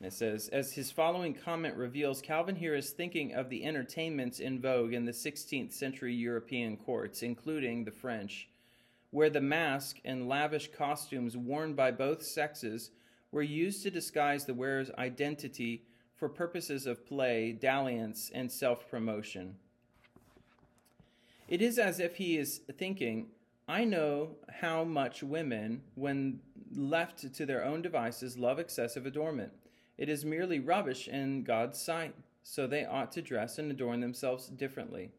And 0.00 0.08
It 0.08 0.12
says, 0.12 0.48
as 0.48 0.72
his 0.72 0.90
following 0.90 1.32
comment 1.32 1.76
reveals, 1.76 2.20
Calvin 2.20 2.56
here 2.56 2.74
is 2.74 2.90
thinking 2.90 3.34
of 3.34 3.50
the 3.50 3.64
entertainments 3.64 4.40
in 4.40 4.60
vogue 4.60 4.94
in 4.94 5.04
the 5.04 5.12
16th 5.12 5.72
century 5.72 6.12
European 6.12 6.76
courts, 6.76 7.22
including 7.22 7.84
the 7.84 7.92
French, 7.92 8.48
where 9.12 9.30
the 9.30 9.40
mask 9.40 9.98
and 10.04 10.28
lavish 10.28 10.72
costumes 10.76 11.36
worn 11.36 11.74
by 11.74 11.92
both 11.92 12.24
sexes 12.24 12.90
were 13.30 13.42
used 13.42 13.84
to 13.84 13.92
disguise 13.92 14.44
the 14.44 14.54
wearer's 14.54 14.90
identity 14.98 15.84
for 16.16 16.28
purposes 16.28 16.84
of 16.84 17.06
play, 17.06 17.52
dalliance, 17.52 18.28
and 18.34 18.50
self 18.50 18.90
promotion. 18.90 19.54
It 21.48 21.62
is 21.62 21.78
as 21.78 21.98
if 21.98 22.16
he 22.16 22.36
is 22.36 22.60
thinking, 22.76 23.28
I 23.66 23.84
know 23.84 24.36
how 24.60 24.84
much 24.84 25.22
women, 25.22 25.82
when 25.94 26.40
left 26.74 27.32
to 27.34 27.46
their 27.46 27.64
own 27.64 27.80
devices, 27.80 28.38
love 28.38 28.58
excessive 28.58 29.06
adornment. 29.06 29.52
It 29.96 30.08
is 30.08 30.24
merely 30.24 30.60
rubbish 30.60 31.08
in 31.08 31.44
God's 31.44 31.80
sight, 31.80 32.14
so 32.42 32.66
they 32.66 32.84
ought 32.84 33.12
to 33.12 33.22
dress 33.22 33.58
and 33.58 33.70
adorn 33.70 34.00
themselves 34.00 34.46
differently. 34.48 35.10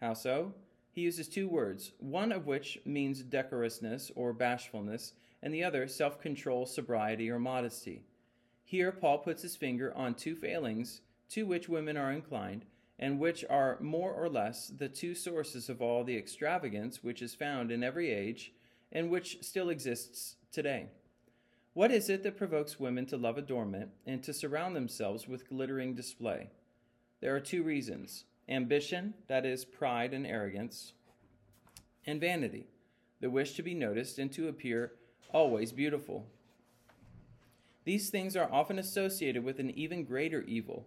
How 0.00 0.14
so? 0.14 0.54
He 0.90 1.00
uses 1.00 1.28
two 1.28 1.48
words, 1.48 1.92
one 1.98 2.32
of 2.32 2.46
which 2.46 2.78
means 2.84 3.22
decorousness 3.22 4.10
or 4.14 4.34
bashfulness, 4.34 5.14
and 5.42 5.52
the 5.52 5.64
other 5.64 5.88
self 5.88 6.20
control, 6.20 6.66
sobriety, 6.66 7.30
or 7.30 7.38
modesty. 7.38 8.04
Here, 8.62 8.92
Paul 8.92 9.18
puts 9.18 9.42
his 9.42 9.56
finger 9.56 9.92
on 9.94 10.14
two 10.14 10.36
failings 10.36 11.00
to 11.30 11.46
which 11.46 11.68
women 11.68 11.96
are 11.96 12.12
inclined, 12.12 12.66
and 13.02 13.18
which 13.18 13.44
are 13.50 13.78
more 13.80 14.12
or 14.12 14.28
less 14.28 14.68
the 14.68 14.88
two 14.88 15.12
sources 15.12 15.68
of 15.68 15.82
all 15.82 16.04
the 16.04 16.16
extravagance 16.16 17.02
which 17.02 17.20
is 17.20 17.34
found 17.34 17.72
in 17.72 17.82
every 17.82 18.12
age 18.12 18.52
and 18.92 19.10
which 19.10 19.38
still 19.42 19.70
exists 19.70 20.36
today. 20.52 20.86
What 21.74 21.90
is 21.90 22.08
it 22.08 22.22
that 22.22 22.36
provokes 22.36 22.78
women 22.78 23.04
to 23.06 23.16
love 23.16 23.38
adornment 23.38 23.90
and 24.06 24.22
to 24.22 24.32
surround 24.32 24.76
themselves 24.76 25.26
with 25.26 25.48
glittering 25.48 25.94
display? 25.94 26.50
There 27.20 27.34
are 27.34 27.40
two 27.40 27.64
reasons 27.64 28.24
ambition, 28.48 29.14
that 29.26 29.44
is, 29.44 29.64
pride 29.64 30.14
and 30.14 30.24
arrogance, 30.24 30.92
and 32.06 32.20
vanity, 32.20 32.68
the 33.20 33.30
wish 33.30 33.54
to 33.54 33.64
be 33.64 33.74
noticed 33.74 34.20
and 34.20 34.30
to 34.32 34.46
appear 34.46 34.92
always 35.32 35.72
beautiful. 35.72 36.28
These 37.84 38.10
things 38.10 38.36
are 38.36 38.52
often 38.52 38.78
associated 38.78 39.42
with 39.42 39.58
an 39.58 39.70
even 39.70 40.04
greater 40.04 40.42
evil. 40.42 40.86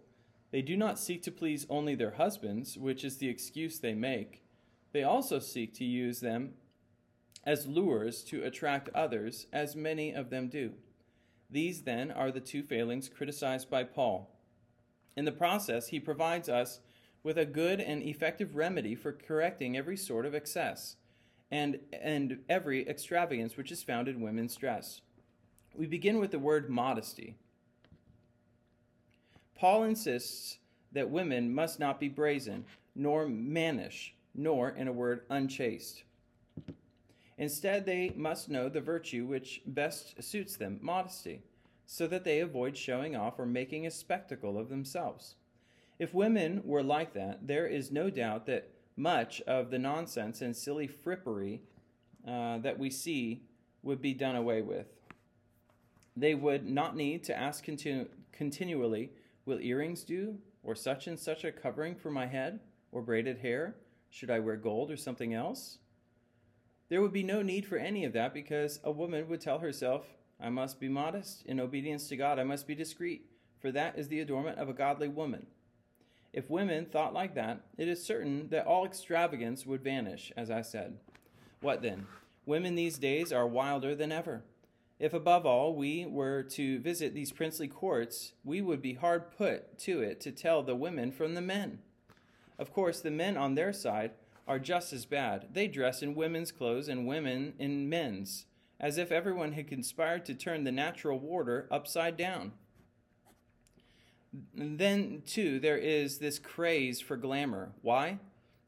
They 0.52 0.62
do 0.62 0.76
not 0.76 0.98
seek 0.98 1.22
to 1.24 1.30
please 1.30 1.66
only 1.68 1.94
their 1.94 2.12
husbands, 2.12 2.78
which 2.78 3.04
is 3.04 3.16
the 3.16 3.28
excuse 3.28 3.78
they 3.78 3.94
make. 3.94 4.42
They 4.92 5.02
also 5.02 5.38
seek 5.38 5.74
to 5.74 5.84
use 5.84 6.20
them 6.20 6.54
as 7.44 7.66
lures 7.66 8.22
to 8.24 8.42
attract 8.42 8.88
others, 8.94 9.46
as 9.52 9.76
many 9.76 10.12
of 10.12 10.30
them 10.30 10.48
do. 10.48 10.72
These, 11.48 11.82
then, 11.82 12.10
are 12.10 12.32
the 12.32 12.40
two 12.40 12.62
failings 12.62 13.08
criticized 13.08 13.70
by 13.70 13.84
Paul. 13.84 14.36
In 15.16 15.24
the 15.24 15.32
process, 15.32 15.88
he 15.88 16.00
provides 16.00 16.48
us 16.48 16.80
with 17.22 17.38
a 17.38 17.44
good 17.44 17.80
and 17.80 18.02
effective 18.02 18.56
remedy 18.56 18.94
for 18.94 19.12
correcting 19.12 19.76
every 19.76 19.96
sort 19.96 20.26
of 20.26 20.34
excess 20.34 20.96
and, 21.50 21.78
and 21.92 22.38
every 22.48 22.88
extravagance 22.88 23.56
which 23.56 23.70
is 23.70 23.82
found 23.82 24.08
in 24.08 24.20
women's 24.20 24.56
dress. 24.56 25.00
We 25.74 25.86
begin 25.86 26.18
with 26.18 26.32
the 26.32 26.38
word 26.38 26.68
modesty. 26.68 27.36
Paul 29.56 29.84
insists 29.84 30.58
that 30.92 31.10
women 31.10 31.54
must 31.54 31.80
not 31.80 31.98
be 31.98 32.08
brazen, 32.08 32.64
nor 32.94 33.26
mannish, 33.26 34.14
nor, 34.34 34.70
in 34.70 34.88
a 34.88 34.92
word, 34.92 35.22
unchaste. 35.30 36.04
Instead, 37.38 37.84
they 37.84 38.12
must 38.16 38.48
know 38.48 38.68
the 38.68 38.80
virtue 38.80 39.26
which 39.26 39.62
best 39.66 40.22
suits 40.22 40.56
them, 40.56 40.78
modesty, 40.80 41.42
so 41.86 42.06
that 42.06 42.24
they 42.24 42.40
avoid 42.40 42.76
showing 42.76 43.14
off 43.14 43.38
or 43.38 43.46
making 43.46 43.86
a 43.86 43.90
spectacle 43.90 44.58
of 44.58 44.68
themselves. 44.68 45.36
If 45.98 46.14
women 46.14 46.62
were 46.64 46.82
like 46.82 47.14
that, 47.14 47.46
there 47.46 47.66
is 47.66 47.90
no 47.90 48.10
doubt 48.10 48.46
that 48.46 48.70
much 48.96 49.40
of 49.42 49.70
the 49.70 49.78
nonsense 49.78 50.40
and 50.40 50.56
silly 50.56 50.88
frippery 50.88 51.60
uh, 52.26 52.58
that 52.58 52.78
we 52.78 52.90
see 52.90 53.42
would 53.82 54.00
be 54.00 54.14
done 54.14 54.36
away 54.36 54.62
with. 54.62 54.86
They 56.16 56.34
would 56.34 56.68
not 56.68 56.96
need 56.96 57.24
to 57.24 57.38
ask 57.38 57.64
continu- 57.64 58.08
continually, 58.32 59.10
Will 59.46 59.60
earrings 59.60 60.02
do? 60.02 60.36
Or 60.62 60.74
such 60.74 61.06
and 61.06 61.18
such 61.18 61.44
a 61.44 61.52
covering 61.52 61.94
for 61.94 62.10
my 62.10 62.26
head? 62.26 62.60
Or 62.92 63.00
braided 63.00 63.38
hair? 63.38 63.76
Should 64.10 64.30
I 64.30 64.40
wear 64.40 64.56
gold 64.56 64.90
or 64.90 64.96
something 64.96 65.32
else? 65.32 65.78
There 66.88 67.00
would 67.00 67.12
be 67.12 67.22
no 67.22 67.42
need 67.42 67.66
for 67.66 67.78
any 67.78 68.04
of 68.04 68.12
that 68.12 68.34
because 68.34 68.80
a 68.84 68.90
woman 68.90 69.28
would 69.28 69.40
tell 69.40 69.60
herself, 69.60 70.06
I 70.40 70.50
must 70.50 70.78
be 70.78 70.88
modest. 70.88 71.44
In 71.46 71.58
obedience 71.60 72.08
to 72.08 72.16
God, 72.16 72.38
I 72.38 72.44
must 72.44 72.66
be 72.66 72.74
discreet, 72.74 73.26
for 73.58 73.72
that 73.72 73.98
is 73.98 74.08
the 74.08 74.20
adornment 74.20 74.58
of 74.58 74.68
a 74.68 74.74
godly 74.74 75.08
woman. 75.08 75.46
If 76.32 76.50
women 76.50 76.84
thought 76.84 77.14
like 77.14 77.34
that, 77.34 77.62
it 77.78 77.88
is 77.88 78.04
certain 78.04 78.48
that 78.50 78.66
all 78.66 78.84
extravagance 78.84 79.64
would 79.64 79.82
vanish, 79.82 80.32
as 80.36 80.50
I 80.50 80.62
said. 80.62 80.98
What 81.60 81.82
then? 81.82 82.06
Women 82.44 82.74
these 82.74 82.98
days 82.98 83.32
are 83.32 83.46
wilder 83.46 83.94
than 83.94 84.12
ever. 84.12 84.42
If 84.98 85.12
above 85.12 85.44
all 85.44 85.74
we 85.74 86.06
were 86.06 86.42
to 86.42 86.80
visit 86.80 87.12
these 87.12 87.32
princely 87.32 87.68
courts, 87.68 88.32
we 88.44 88.62
would 88.62 88.80
be 88.80 88.94
hard 88.94 89.30
put 89.36 89.78
to 89.80 90.00
it 90.00 90.20
to 90.22 90.32
tell 90.32 90.62
the 90.62 90.74
women 90.74 91.12
from 91.12 91.34
the 91.34 91.42
men. 91.42 91.80
Of 92.58 92.72
course, 92.72 93.00
the 93.00 93.10
men 93.10 93.36
on 93.36 93.54
their 93.54 93.74
side 93.74 94.12
are 94.48 94.58
just 94.58 94.94
as 94.94 95.04
bad. 95.04 95.48
They 95.52 95.68
dress 95.68 96.02
in 96.02 96.14
women's 96.14 96.50
clothes 96.50 96.88
and 96.88 97.06
women 97.06 97.52
in 97.58 97.90
men's, 97.90 98.46
as 98.80 98.96
if 98.96 99.12
everyone 99.12 99.52
had 99.52 99.68
conspired 99.68 100.24
to 100.26 100.34
turn 100.34 100.64
the 100.64 100.72
natural 100.72 101.20
order 101.22 101.68
upside 101.70 102.16
down. 102.16 102.52
Then, 104.54 105.22
too, 105.26 105.60
there 105.60 105.78
is 105.78 106.18
this 106.18 106.38
craze 106.38 107.00
for 107.00 107.16
glamour. 107.16 107.72
Why? 107.82 108.18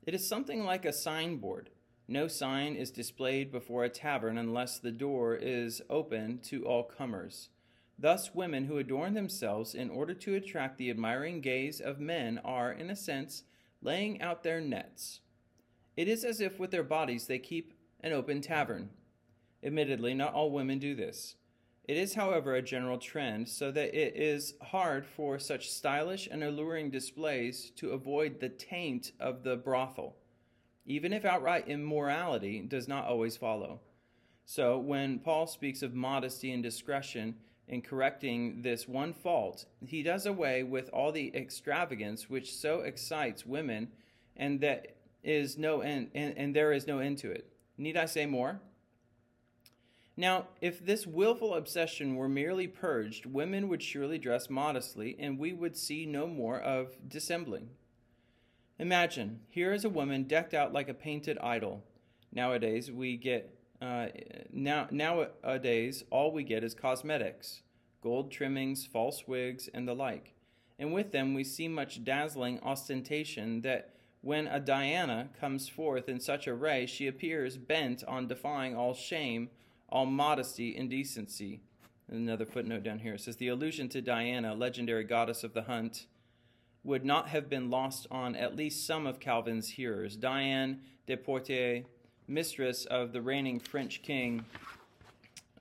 It 0.06 0.14
is 0.14 0.28
something 0.28 0.64
like 0.64 0.84
a 0.84 0.92
signboard. 0.92 1.70
No 2.10 2.26
sign 2.26 2.74
is 2.74 2.90
displayed 2.90 3.52
before 3.52 3.84
a 3.84 3.90
tavern 3.90 4.38
unless 4.38 4.78
the 4.78 4.90
door 4.90 5.36
is 5.36 5.82
open 5.90 6.38
to 6.44 6.64
all 6.64 6.82
comers. 6.82 7.50
Thus, 7.98 8.34
women 8.34 8.64
who 8.64 8.78
adorn 8.78 9.12
themselves 9.12 9.74
in 9.74 9.90
order 9.90 10.14
to 10.14 10.34
attract 10.34 10.78
the 10.78 10.88
admiring 10.88 11.42
gaze 11.42 11.82
of 11.82 12.00
men 12.00 12.40
are, 12.42 12.72
in 12.72 12.88
a 12.88 12.96
sense, 12.96 13.42
laying 13.82 14.22
out 14.22 14.42
their 14.42 14.58
nets. 14.60 15.20
It 15.98 16.08
is 16.08 16.24
as 16.24 16.40
if 16.40 16.58
with 16.58 16.70
their 16.70 16.82
bodies 16.82 17.26
they 17.26 17.38
keep 17.38 17.74
an 18.00 18.12
open 18.12 18.40
tavern. 18.40 18.88
Admittedly, 19.62 20.14
not 20.14 20.32
all 20.32 20.50
women 20.50 20.78
do 20.78 20.94
this. 20.94 21.34
It 21.84 21.96
is, 21.96 22.14
however, 22.14 22.54
a 22.54 22.62
general 22.62 22.98
trend, 22.98 23.48
so 23.48 23.70
that 23.72 23.94
it 23.94 24.16
is 24.16 24.54
hard 24.62 25.04
for 25.04 25.38
such 25.38 25.70
stylish 25.70 26.28
and 26.30 26.42
alluring 26.42 26.90
displays 26.90 27.70
to 27.76 27.90
avoid 27.90 28.40
the 28.40 28.48
taint 28.48 29.12
of 29.20 29.42
the 29.42 29.56
brothel, 29.56 30.16
even 30.88 31.12
if 31.12 31.26
outright 31.26 31.68
immorality 31.68 32.60
does 32.60 32.88
not 32.88 33.04
always 33.04 33.36
follow. 33.36 33.78
So, 34.46 34.78
when 34.78 35.18
Paul 35.18 35.46
speaks 35.46 35.82
of 35.82 35.94
modesty 35.94 36.50
and 36.50 36.62
discretion 36.62 37.34
in 37.68 37.82
correcting 37.82 38.62
this 38.62 38.88
one 38.88 39.12
fault, 39.12 39.66
he 39.86 40.02
does 40.02 40.24
away 40.24 40.62
with 40.62 40.88
all 40.88 41.12
the 41.12 41.30
extravagance 41.36 42.30
which 42.30 42.54
so 42.54 42.80
excites 42.80 43.44
women, 43.44 43.88
and 44.34 44.62
that 44.62 44.96
is 45.22 45.58
no 45.58 45.82
end, 45.82 46.10
and, 46.14 46.36
and 46.38 46.56
there 46.56 46.72
is 46.72 46.86
no 46.86 47.00
end 47.00 47.18
to 47.18 47.30
it. 47.30 47.52
Need 47.76 47.98
I 47.98 48.06
say 48.06 48.24
more? 48.24 48.58
Now, 50.16 50.48
if 50.62 50.84
this 50.84 51.06
willful 51.06 51.54
obsession 51.54 52.16
were 52.16 52.30
merely 52.30 52.66
purged, 52.66 53.26
women 53.26 53.68
would 53.68 53.82
surely 53.82 54.16
dress 54.16 54.48
modestly, 54.48 55.16
and 55.20 55.38
we 55.38 55.52
would 55.52 55.76
see 55.76 56.06
no 56.06 56.26
more 56.26 56.58
of 56.58 56.96
dissembling. 57.06 57.68
Imagine, 58.78 59.40
here 59.48 59.72
is 59.72 59.84
a 59.84 59.90
woman 59.90 60.24
decked 60.24 60.54
out 60.54 60.72
like 60.72 60.88
a 60.88 60.94
painted 60.94 61.38
idol. 61.38 61.82
Nowadays, 62.32 62.92
we 62.92 63.16
get 63.16 63.54
uh, 63.80 64.08
now 64.52 64.88
nowadays 64.90 66.04
all 66.10 66.32
we 66.32 66.42
get 66.42 66.64
is 66.64 66.74
cosmetics, 66.74 67.62
gold 68.02 68.30
trimmings, 68.30 68.86
false 68.86 69.24
wigs, 69.26 69.68
and 69.72 69.86
the 69.86 69.94
like. 69.94 70.34
And 70.78 70.92
with 70.92 71.12
them 71.12 71.34
we 71.34 71.44
see 71.44 71.68
much 71.68 72.04
dazzling 72.04 72.60
ostentation 72.60 73.62
that 73.62 73.94
when 74.20 74.46
a 74.48 74.58
Diana 74.58 75.28
comes 75.40 75.68
forth 75.68 76.08
in 76.08 76.18
such 76.18 76.48
array, 76.48 76.86
she 76.86 77.06
appears 77.06 77.56
bent 77.56 78.02
on 78.04 78.26
defying 78.26 78.76
all 78.76 78.94
shame 78.94 79.50
all 79.88 80.06
modesty 80.06 80.76
and 80.76 80.90
decency. 80.90 81.60
Another 82.10 82.46
footnote 82.46 82.82
down 82.82 83.00
here 83.00 83.18
says 83.18 83.36
the 83.36 83.48
allusion 83.48 83.88
to 83.90 84.00
Diana, 84.00 84.54
legendary 84.54 85.04
goddess 85.04 85.44
of 85.44 85.54
the 85.54 85.62
hunt, 85.62 86.06
would 86.84 87.04
not 87.04 87.28
have 87.28 87.48
been 87.50 87.70
lost 87.70 88.06
on 88.10 88.34
at 88.36 88.56
least 88.56 88.86
some 88.86 89.06
of 89.06 89.20
Calvin's 89.20 89.68
hearers. 89.68 90.16
Diane 90.16 90.80
de 91.06 91.16
Poitiers, 91.16 91.84
mistress 92.26 92.84
of 92.86 93.12
the 93.12 93.20
reigning 93.20 93.58
French 93.58 94.02
king 94.02 94.44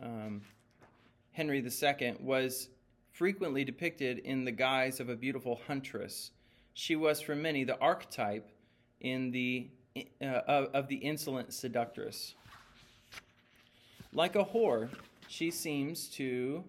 um, 0.02 0.42
Henry 1.32 1.60
II, 1.60 2.16
was 2.20 2.70
frequently 3.12 3.64
depicted 3.64 4.20
in 4.20 4.46
the 4.46 4.52
guise 4.52 5.00
of 5.00 5.10
a 5.10 5.16
beautiful 5.16 5.60
huntress. 5.68 6.32
She 6.74 6.96
was 6.96 7.20
for 7.20 7.36
many 7.36 7.64
the 7.64 7.80
archetype 7.80 8.52
in 9.02 9.32
the 9.32 9.70
uh, 10.22 10.26
of, 10.26 10.70
of 10.74 10.88
the 10.88 10.98
insolent 10.98 11.54
seductress. 11.54 12.36
Like 14.14 14.36
a 14.36 14.46
whore, 14.46 14.90
she 15.28 15.52
seems 15.52 16.08
to. 16.10 16.64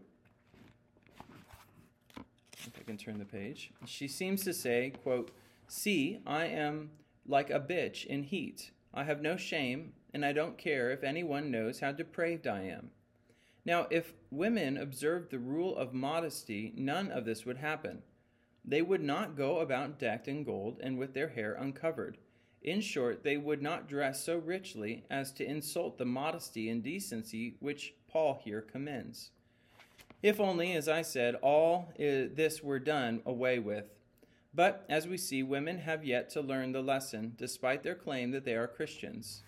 Can 2.89 2.97
turn 2.97 3.19
the 3.19 3.27
page. 3.27 3.71
She 3.85 4.09
seems 4.09 4.45
to 4.45 4.55
say, 4.55 4.95
quote, 5.03 5.31
See, 5.67 6.21
I 6.27 6.47
am 6.47 6.89
like 7.27 7.51
a 7.51 7.61
bitch 7.61 8.07
in 8.07 8.23
heat. 8.23 8.71
I 8.95 9.05
have 9.05 9.21
no 9.21 9.37
shame, 9.37 9.93
and 10.15 10.25
I 10.25 10.33
don't 10.33 10.57
care 10.57 10.91
if 10.91 11.05
anyone 11.05 11.51
knows 11.51 11.81
how 11.81 11.93
depraved 11.93 12.47
I 12.47 12.63
am. 12.63 12.91
Now, 13.67 13.89
if 13.91 14.15
women 14.31 14.79
observed 14.79 15.31
the 15.31 15.39
rule 15.39 15.77
of 15.77 15.93
modesty, 15.93 16.73
none 16.79 17.11
of 17.11 17.27
this 17.27 17.45
would 17.45 17.59
happen. 17.59 18.05
They 18.65 18.81
would 18.81 19.03
not 19.03 19.37
go 19.37 19.59
about 19.59 19.99
decked 19.99 20.27
in 20.27 20.43
gold 20.43 20.81
and 20.83 20.97
with 20.97 21.13
their 21.13 21.29
hair 21.29 21.53
uncovered. 21.53 22.17
In 22.63 22.81
short, 22.81 23.23
they 23.23 23.37
would 23.37 23.61
not 23.61 23.87
dress 23.87 24.25
so 24.25 24.39
richly 24.39 25.05
as 25.11 25.31
to 25.33 25.45
insult 25.45 25.99
the 25.99 26.07
modesty 26.07 26.71
and 26.71 26.83
decency 26.83 27.57
which 27.61 27.93
Paul 28.11 28.41
here 28.43 28.63
commends. 28.63 29.31
If 30.23 30.41
only, 30.41 30.73
as 30.73 30.89
I 30.89 31.03
said, 31.03 31.37
all 31.37 31.93
this 31.97 32.63
were 32.63 32.81
done 32.81 33.23
away 33.25 33.59
with. 33.59 33.85
But, 34.53 34.85
as 34.89 35.07
we 35.07 35.17
see, 35.17 35.43
women 35.43 35.79
have 35.79 36.05
yet 36.05 36.31
to 36.31 36.41
learn 36.41 36.73
the 36.73 36.83
lesson, 36.83 37.35
despite 37.37 37.83
their 37.83 37.95
claim 37.95 38.33
that 38.33 38.45
they 38.45 38.55
are 38.55 38.67
Christians. 38.67 39.45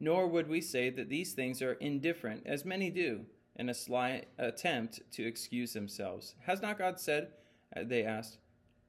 Nor 0.00 0.26
would 0.28 0.48
we 0.48 0.60
say 0.60 0.90
that 0.90 1.08
these 1.08 1.32
things 1.32 1.60
are 1.60 1.74
indifferent, 1.74 2.42
as 2.46 2.64
many 2.64 2.90
do, 2.90 3.26
in 3.56 3.68
a 3.68 3.74
sly 3.74 4.22
attempt 4.38 5.00
to 5.12 5.26
excuse 5.26 5.72
themselves. 5.72 6.34
Has 6.46 6.62
not 6.62 6.78
God 6.78 6.98
said, 6.98 7.28
uh, 7.76 7.82
they 7.84 8.04
asked, 8.04 8.38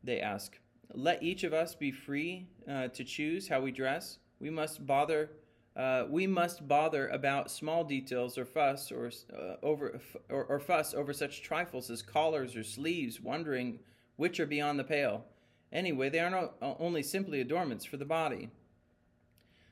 they 0.04 0.22
ask, 0.22 0.58
let 0.94 1.22
each 1.22 1.44
of 1.44 1.54
us 1.54 1.76
be 1.76 1.92
free 1.92 2.48
uh, 2.70 2.88
to 2.90 3.04
choose 3.04 3.48
how 3.48 3.60
we 3.60 3.72
dress. 3.72 4.20
We 4.40 4.50
must 4.50 4.86
bother. 4.86 5.32
Uh, 5.76 6.06
we 6.10 6.26
must 6.26 6.68
bother 6.68 7.10
about 7.10 7.52
small 7.52 7.84
details 7.84 8.38
or 8.38 8.46
fuss 8.46 8.92
or 8.92 9.12
uh, 9.38 9.56
over 9.62 10.00
or, 10.30 10.46
or 10.46 10.60
fuss 10.60 10.94
over 10.94 11.12
such 11.12 11.42
trifles 11.42 11.90
as 11.90 12.02
collars 12.02 12.56
or 12.56 12.64
sleeves, 12.64 13.20
wondering 13.20 13.80
which 14.16 14.40
are 14.40 14.46
beyond 14.46 14.80
the 14.80 14.84
pale. 14.84 15.26
Anyway, 15.74 16.10
they 16.10 16.20
are 16.20 16.30
not 16.30 16.56
uh, 16.62 16.74
only 16.80 17.04
simply 17.04 17.42
adornments 17.42 17.84
for 17.84 17.98
the 17.98 18.06
body. 18.06 18.50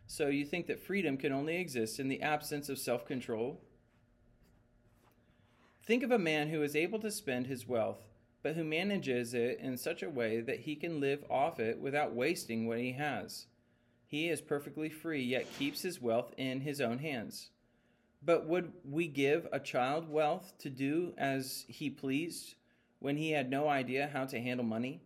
So 0.05 0.27
you 0.27 0.43
think 0.43 0.67
that 0.67 0.85
freedom 0.85 1.15
can 1.15 1.31
only 1.31 1.55
exist 1.55 1.99
in 1.99 2.09
the 2.09 2.21
absence 2.21 2.67
of 2.67 2.77
self-control? 2.77 3.61
Think 5.85 6.03
of 6.03 6.11
a 6.11 6.19
man 6.19 6.49
who 6.49 6.61
is 6.61 6.75
able 6.75 6.99
to 6.99 7.11
spend 7.11 7.47
his 7.47 7.67
wealth 7.67 8.05
but 8.43 8.55
who 8.55 8.63
manages 8.63 9.33
it 9.33 9.57
in 9.61 9.77
such 9.77 10.03
a 10.03 10.09
way 10.09 10.41
that 10.41 10.59
he 10.59 10.75
can 10.75 10.99
live 10.99 11.23
off 11.29 11.59
it 11.59 11.79
without 11.79 12.13
wasting 12.13 12.67
what 12.67 12.77
he 12.77 12.91
has. 12.91 13.47
He 14.13 14.29
is 14.29 14.41
perfectly 14.41 14.89
free, 14.89 15.23
yet 15.23 15.51
keeps 15.57 15.81
his 15.81 15.99
wealth 15.99 16.35
in 16.37 16.61
his 16.61 16.79
own 16.79 16.99
hands. 16.99 17.49
But 18.21 18.45
would 18.45 18.71
we 18.87 19.07
give 19.07 19.47
a 19.51 19.59
child 19.59 20.07
wealth 20.07 20.53
to 20.59 20.69
do 20.69 21.15
as 21.17 21.65
he 21.67 21.89
pleased 21.89 22.53
when 22.99 23.17
he 23.17 23.31
had 23.31 23.49
no 23.49 23.67
idea 23.67 24.11
how 24.13 24.25
to 24.25 24.39
handle 24.39 24.67
money? 24.67 25.01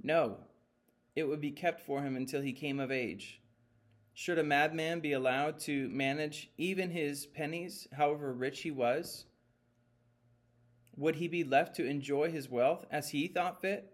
No, 0.00 0.36
it 1.16 1.24
would 1.24 1.40
be 1.40 1.50
kept 1.50 1.80
for 1.80 2.02
him 2.02 2.14
until 2.14 2.40
he 2.40 2.52
came 2.52 2.78
of 2.78 2.92
age. 2.92 3.40
Should 4.14 4.38
a 4.38 4.44
madman 4.44 5.00
be 5.00 5.14
allowed 5.14 5.58
to 5.62 5.88
manage 5.88 6.48
even 6.56 6.92
his 6.92 7.26
pennies, 7.26 7.88
however 7.94 8.32
rich 8.32 8.60
he 8.60 8.70
was? 8.70 9.24
Would 10.96 11.16
he 11.16 11.26
be 11.26 11.42
left 11.42 11.74
to 11.78 11.84
enjoy 11.84 12.30
his 12.30 12.48
wealth 12.48 12.86
as 12.92 13.08
he 13.08 13.26
thought 13.26 13.60
fit? 13.60 13.92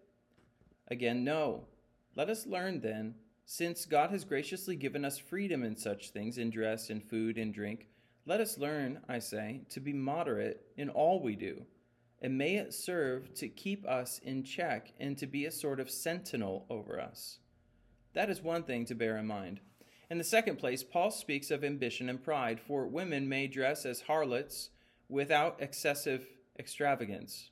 Again, 0.88 1.24
no. 1.24 1.68
Let 2.14 2.28
us 2.28 2.46
learn 2.46 2.82
then, 2.82 3.14
since 3.44 3.86
God 3.86 4.10
has 4.10 4.24
graciously 4.24 4.76
given 4.76 5.04
us 5.04 5.18
freedom 5.18 5.62
in 5.62 5.76
such 5.76 6.10
things, 6.10 6.38
in 6.38 6.50
dress, 6.50 6.90
in 6.90 7.00
food, 7.00 7.38
in 7.38 7.52
drink, 7.52 7.88
let 8.24 8.40
us 8.40 8.58
learn, 8.58 9.00
I 9.08 9.18
say, 9.18 9.62
to 9.70 9.80
be 9.80 9.92
moderate 9.92 10.64
in 10.76 10.88
all 10.88 11.20
we 11.20 11.34
do, 11.34 11.66
and 12.20 12.38
may 12.38 12.56
it 12.56 12.72
serve 12.72 13.34
to 13.34 13.48
keep 13.48 13.84
us 13.86 14.20
in 14.22 14.44
check 14.44 14.92
and 15.00 15.18
to 15.18 15.26
be 15.26 15.46
a 15.46 15.50
sort 15.50 15.80
of 15.80 15.90
sentinel 15.90 16.66
over 16.70 17.00
us. 17.00 17.38
That 18.14 18.30
is 18.30 18.40
one 18.40 18.62
thing 18.62 18.84
to 18.86 18.94
bear 18.94 19.16
in 19.16 19.26
mind. 19.26 19.60
In 20.08 20.18
the 20.18 20.24
second 20.24 20.56
place, 20.56 20.84
Paul 20.84 21.10
speaks 21.10 21.50
of 21.50 21.64
ambition 21.64 22.08
and 22.08 22.22
pride, 22.22 22.60
for 22.60 22.86
women 22.86 23.28
may 23.28 23.48
dress 23.48 23.84
as 23.84 24.02
harlots 24.02 24.70
without 25.08 25.56
excessive 25.60 26.28
extravagance. 26.58 27.50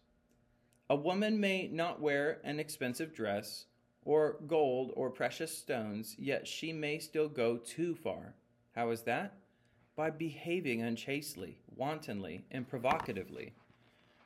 A 0.89 0.95
woman 0.95 1.41
may 1.41 1.69
not 1.69 2.01
wear 2.01 2.41
an 2.45 2.61
expensive 2.61 3.15
dress 3.15 3.67
or 4.05 4.37
gold 4.47 4.93
or 4.97 5.11
precious 5.11 5.57
stones, 5.57 6.17
yet 6.19 6.47
she 6.47 6.73
may 6.73 6.99
still 6.99 7.29
go 7.29 7.57
too 7.57 7.95
far. 7.95 8.35
How 8.75 8.91
is 8.91 9.03
that? 9.03 9.35
By 9.97 10.11
behaving 10.11 10.83
unchastely, 10.83 11.59
wantonly, 11.75 12.45
and 12.51 12.69
provocatively. 12.69 13.53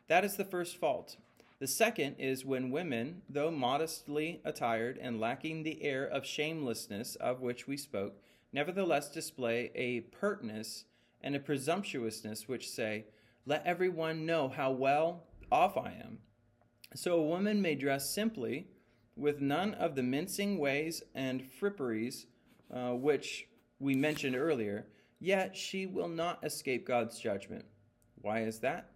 That 0.09 0.25
is 0.25 0.37
the 0.37 0.45
first 0.45 0.77
fault. 0.77 1.17
The 1.59 1.67
second 1.67 2.17
is 2.19 2.45
when 2.45 2.71
women, 2.71 3.23
though 3.29 3.51
modestly 3.51 4.41
attired 4.45 4.99
and 5.01 5.21
lacking 5.21 5.63
the 5.63 5.83
air 5.83 6.05
of 6.05 6.27
shamelessness 6.27 7.17
of 7.17 7.41
which 7.41 7.67
we 7.67 7.77
spoke, 7.77 8.21
nevertheless 8.53 9.11
display 9.11 9.71
a 9.75 10.01
pertness 10.01 10.85
and 11.23 11.35
a 11.35 11.41
presumptuousness 11.41 12.47
which 12.47 12.69
say, 12.69 13.07
let 13.47 13.65
everyone 13.67 14.27
know 14.27 14.49
how 14.49 14.71
well 14.71 15.25
off 15.51 15.77
I 15.77 15.93
am. 15.93 16.19
So 16.95 17.19
a 17.19 17.27
woman 17.27 17.63
may 17.63 17.75
dress 17.75 18.11
simply, 18.11 18.69
with 19.16 19.40
none 19.40 19.74
of 19.74 19.94
the 19.94 20.03
mincing 20.03 20.59
ways 20.59 21.03
and 21.14 21.42
fripperies 21.42 22.27
uh, 22.72 22.90
which 22.90 23.46
we 23.79 23.94
mentioned 23.94 24.37
earlier, 24.37 24.87
yet 25.20 25.57
she 25.57 25.87
will 25.87 26.09
not 26.09 26.44
escape 26.44 26.87
God's 26.87 27.18
judgment. 27.18 27.64
Why 28.20 28.40
is 28.40 28.59
that? 28.61 28.90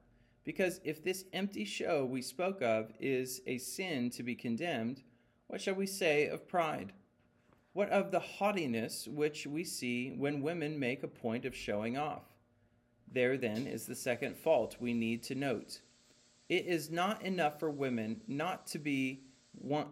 Because 0.44 0.80
if 0.82 1.04
this 1.04 1.24
empty 1.32 1.64
show 1.64 2.04
we 2.04 2.22
spoke 2.22 2.62
of 2.62 2.92
is 2.98 3.42
a 3.46 3.58
sin 3.58 4.10
to 4.10 4.22
be 4.22 4.34
condemned, 4.34 5.02
what 5.46 5.60
shall 5.60 5.74
we 5.74 5.86
say 5.86 6.26
of 6.26 6.48
pride? 6.48 6.92
What 7.74 7.90
of 7.90 8.10
the 8.10 8.20
haughtiness 8.20 9.06
which 9.06 9.46
we 9.46 9.62
see 9.62 10.10
when 10.16 10.42
women 10.42 10.78
make 10.78 11.02
a 11.02 11.08
point 11.08 11.44
of 11.44 11.54
showing 11.54 11.96
off? 11.96 12.22
There 13.12 13.36
then 13.36 13.66
is 13.66 13.86
the 13.86 13.94
second 13.94 14.36
fault 14.36 14.76
we 14.80 14.94
need 14.94 15.22
to 15.24 15.34
note. 15.34 15.80
It 16.48 16.66
is 16.66 16.90
not 16.90 17.22
enough 17.22 17.60
for 17.60 17.70
women 17.70 18.22
not 18.26 18.66
to 18.68 18.78
be 18.78 19.20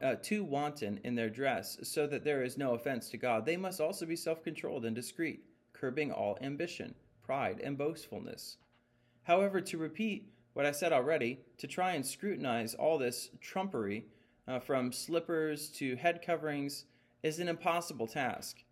uh, 0.02 0.14
too 0.22 0.44
wanton 0.44 1.00
in 1.04 1.14
their 1.14 1.30
dress, 1.30 1.78
so 1.82 2.06
that 2.06 2.24
there 2.24 2.42
is 2.42 2.58
no 2.58 2.74
offense 2.74 3.08
to 3.10 3.16
God. 3.16 3.44
They 3.44 3.56
must 3.56 3.80
also 3.80 4.06
be 4.06 4.16
self 4.16 4.42
controlled 4.42 4.84
and 4.84 4.94
discreet, 4.94 5.44
curbing 5.72 6.12
all 6.12 6.38
ambition, 6.40 6.94
pride, 7.22 7.60
and 7.62 7.76
boastfulness. 7.76 8.58
However, 9.24 9.60
to 9.60 9.78
repeat 9.78 10.30
what 10.52 10.66
I 10.66 10.72
said 10.72 10.92
already, 10.92 11.40
to 11.58 11.66
try 11.66 11.92
and 11.92 12.06
scrutinize 12.06 12.74
all 12.74 12.96
this 12.96 13.30
trumpery, 13.40 14.06
uh, 14.48 14.58
from 14.58 14.92
slippers 14.92 15.68
to 15.70 15.96
head 15.96 16.22
coverings, 16.24 16.84
is 17.22 17.40
an 17.40 17.48
impossible 17.48 18.06
task. 18.06 18.62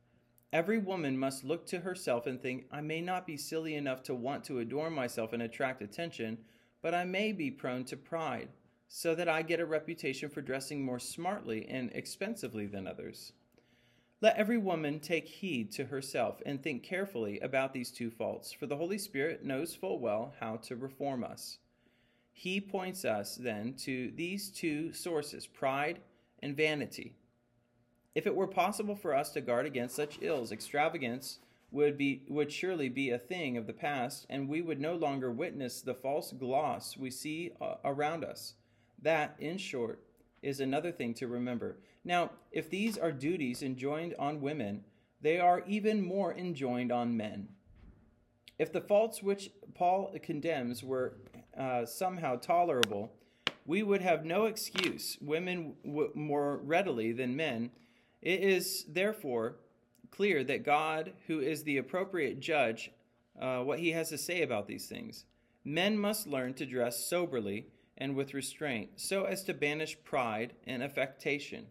Every 0.52 0.78
woman 0.78 1.18
must 1.18 1.42
look 1.42 1.66
to 1.66 1.80
herself 1.80 2.26
and 2.26 2.40
think, 2.40 2.66
I 2.70 2.80
may 2.80 3.00
not 3.00 3.26
be 3.26 3.36
silly 3.36 3.74
enough 3.74 4.04
to 4.04 4.14
want 4.14 4.44
to 4.44 4.60
adorn 4.60 4.92
myself 4.92 5.32
and 5.32 5.42
attract 5.42 5.82
attention, 5.82 6.38
but 6.80 6.94
I 6.94 7.04
may 7.04 7.32
be 7.32 7.50
prone 7.50 7.84
to 7.86 7.96
pride, 7.96 8.50
so 8.96 9.12
that 9.12 9.28
I 9.28 9.42
get 9.42 9.58
a 9.58 9.66
reputation 9.66 10.28
for 10.28 10.40
dressing 10.40 10.84
more 10.84 11.00
smartly 11.00 11.66
and 11.68 11.90
expensively 11.94 12.66
than 12.66 12.86
others. 12.86 13.32
Let 14.20 14.36
every 14.36 14.56
woman 14.56 15.00
take 15.00 15.26
heed 15.26 15.72
to 15.72 15.86
herself 15.86 16.40
and 16.46 16.62
think 16.62 16.84
carefully 16.84 17.40
about 17.40 17.72
these 17.72 17.90
two 17.90 18.08
faults, 18.08 18.52
for 18.52 18.66
the 18.66 18.76
Holy 18.76 18.98
Spirit 18.98 19.44
knows 19.44 19.74
full 19.74 19.98
well 19.98 20.32
how 20.38 20.58
to 20.58 20.76
reform 20.76 21.24
us. 21.24 21.58
He 22.32 22.60
points 22.60 23.04
us 23.04 23.34
then 23.34 23.74
to 23.78 24.12
these 24.14 24.48
two 24.48 24.92
sources 24.92 25.44
pride 25.44 25.98
and 26.40 26.56
vanity. 26.56 27.16
If 28.14 28.28
it 28.28 28.36
were 28.36 28.46
possible 28.46 28.94
for 28.94 29.12
us 29.12 29.30
to 29.30 29.40
guard 29.40 29.66
against 29.66 29.96
such 29.96 30.20
ills, 30.22 30.52
extravagance 30.52 31.40
would 31.72 31.98
be 31.98 32.22
would 32.28 32.52
surely 32.52 32.88
be 32.88 33.10
a 33.10 33.18
thing 33.18 33.56
of 33.56 33.66
the 33.66 33.72
past, 33.72 34.24
and 34.30 34.48
we 34.48 34.62
would 34.62 34.80
no 34.80 34.94
longer 34.94 35.32
witness 35.32 35.80
the 35.80 35.94
false 35.94 36.30
gloss 36.30 36.96
we 36.96 37.10
see 37.10 37.50
uh, 37.60 37.74
around 37.84 38.22
us. 38.24 38.54
That, 39.04 39.36
in 39.38 39.58
short, 39.58 40.00
is 40.42 40.60
another 40.60 40.90
thing 40.90 41.12
to 41.14 41.28
remember. 41.28 41.76
Now, 42.04 42.30
if 42.50 42.70
these 42.70 42.98
are 42.98 43.12
duties 43.12 43.62
enjoined 43.62 44.14
on 44.18 44.40
women, 44.40 44.84
they 45.20 45.38
are 45.38 45.62
even 45.66 46.04
more 46.04 46.34
enjoined 46.34 46.90
on 46.90 47.16
men. 47.16 47.48
If 48.58 48.72
the 48.72 48.80
faults 48.80 49.22
which 49.22 49.50
Paul 49.74 50.14
condemns 50.22 50.82
were 50.82 51.18
uh, 51.56 51.84
somehow 51.84 52.36
tolerable, 52.36 53.12
we 53.66 53.82
would 53.82 54.00
have 54.00 54.24
no 54.24 54.46
excuse, 54.46 55.18
women 55.20 55.74
w- 55.84 56.12
more 56.14 56.58
readily 56.64 57.12
than 57.12 57.36
men. 57.36 57.70
It 58.22 58.40
is 58.40 58.86
therefore 58.88 59.56
clear 60.10 60.44
that 60.44 60.64
God, 60.64 61.12
who 61.26 61.40
is 61.40 61.62
the 61.62 61.76
appropriate 61.76 62.40
judge, 62.40 62.90
uh, 63.40 63.60
what 63.60 63.80
he 63.80 63.90
has 63.90 64.08
to 64.10 64.18
say 64.18 64.42
about 64.42 64.66
these 64.66 64.86
things. 64.86 65.26
Men 65.62 65.98
must 65.98 66.26
learn 66.26 66.54
to 66.54 66.66
dress 66.66 67.06
soberly 67.06 67.66
and 67.98 68.16
with 68.16 68.34
restraint, 68.34 68.90
so 68.96 69.24
as 69.24 69.42
to 69.44 69.54
banish 69.54 69.96
pride 70.04 70.54
and 70.66 70.82
affectation. 70.82 71.66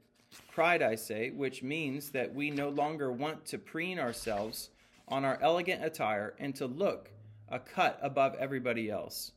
Pride, 0.51 0.81
I 0.81 0.95
say, 0.95 1.29
which 1.29 1.63
means 1.63 2.11
that 2.11 2.33
we 2.33 2.49
no 2.49 2.69
longer 2.69 3.11
want 3.11 3.45
to 3.47 3.57
preen 3.57 3.99
ourselves 3.99 4.69
on 5.07 5.25
our 5.25 5.37
elegant 5.41 5.83
attire 5.83 6.33
and 6.39 6.55
to 6.55 6.65
look 6.65 7.11
a 7.49 7.59
cut 7.59 7.99
above 8.01 8.35
everybody 8.39 8.89
else. 8.89 9.31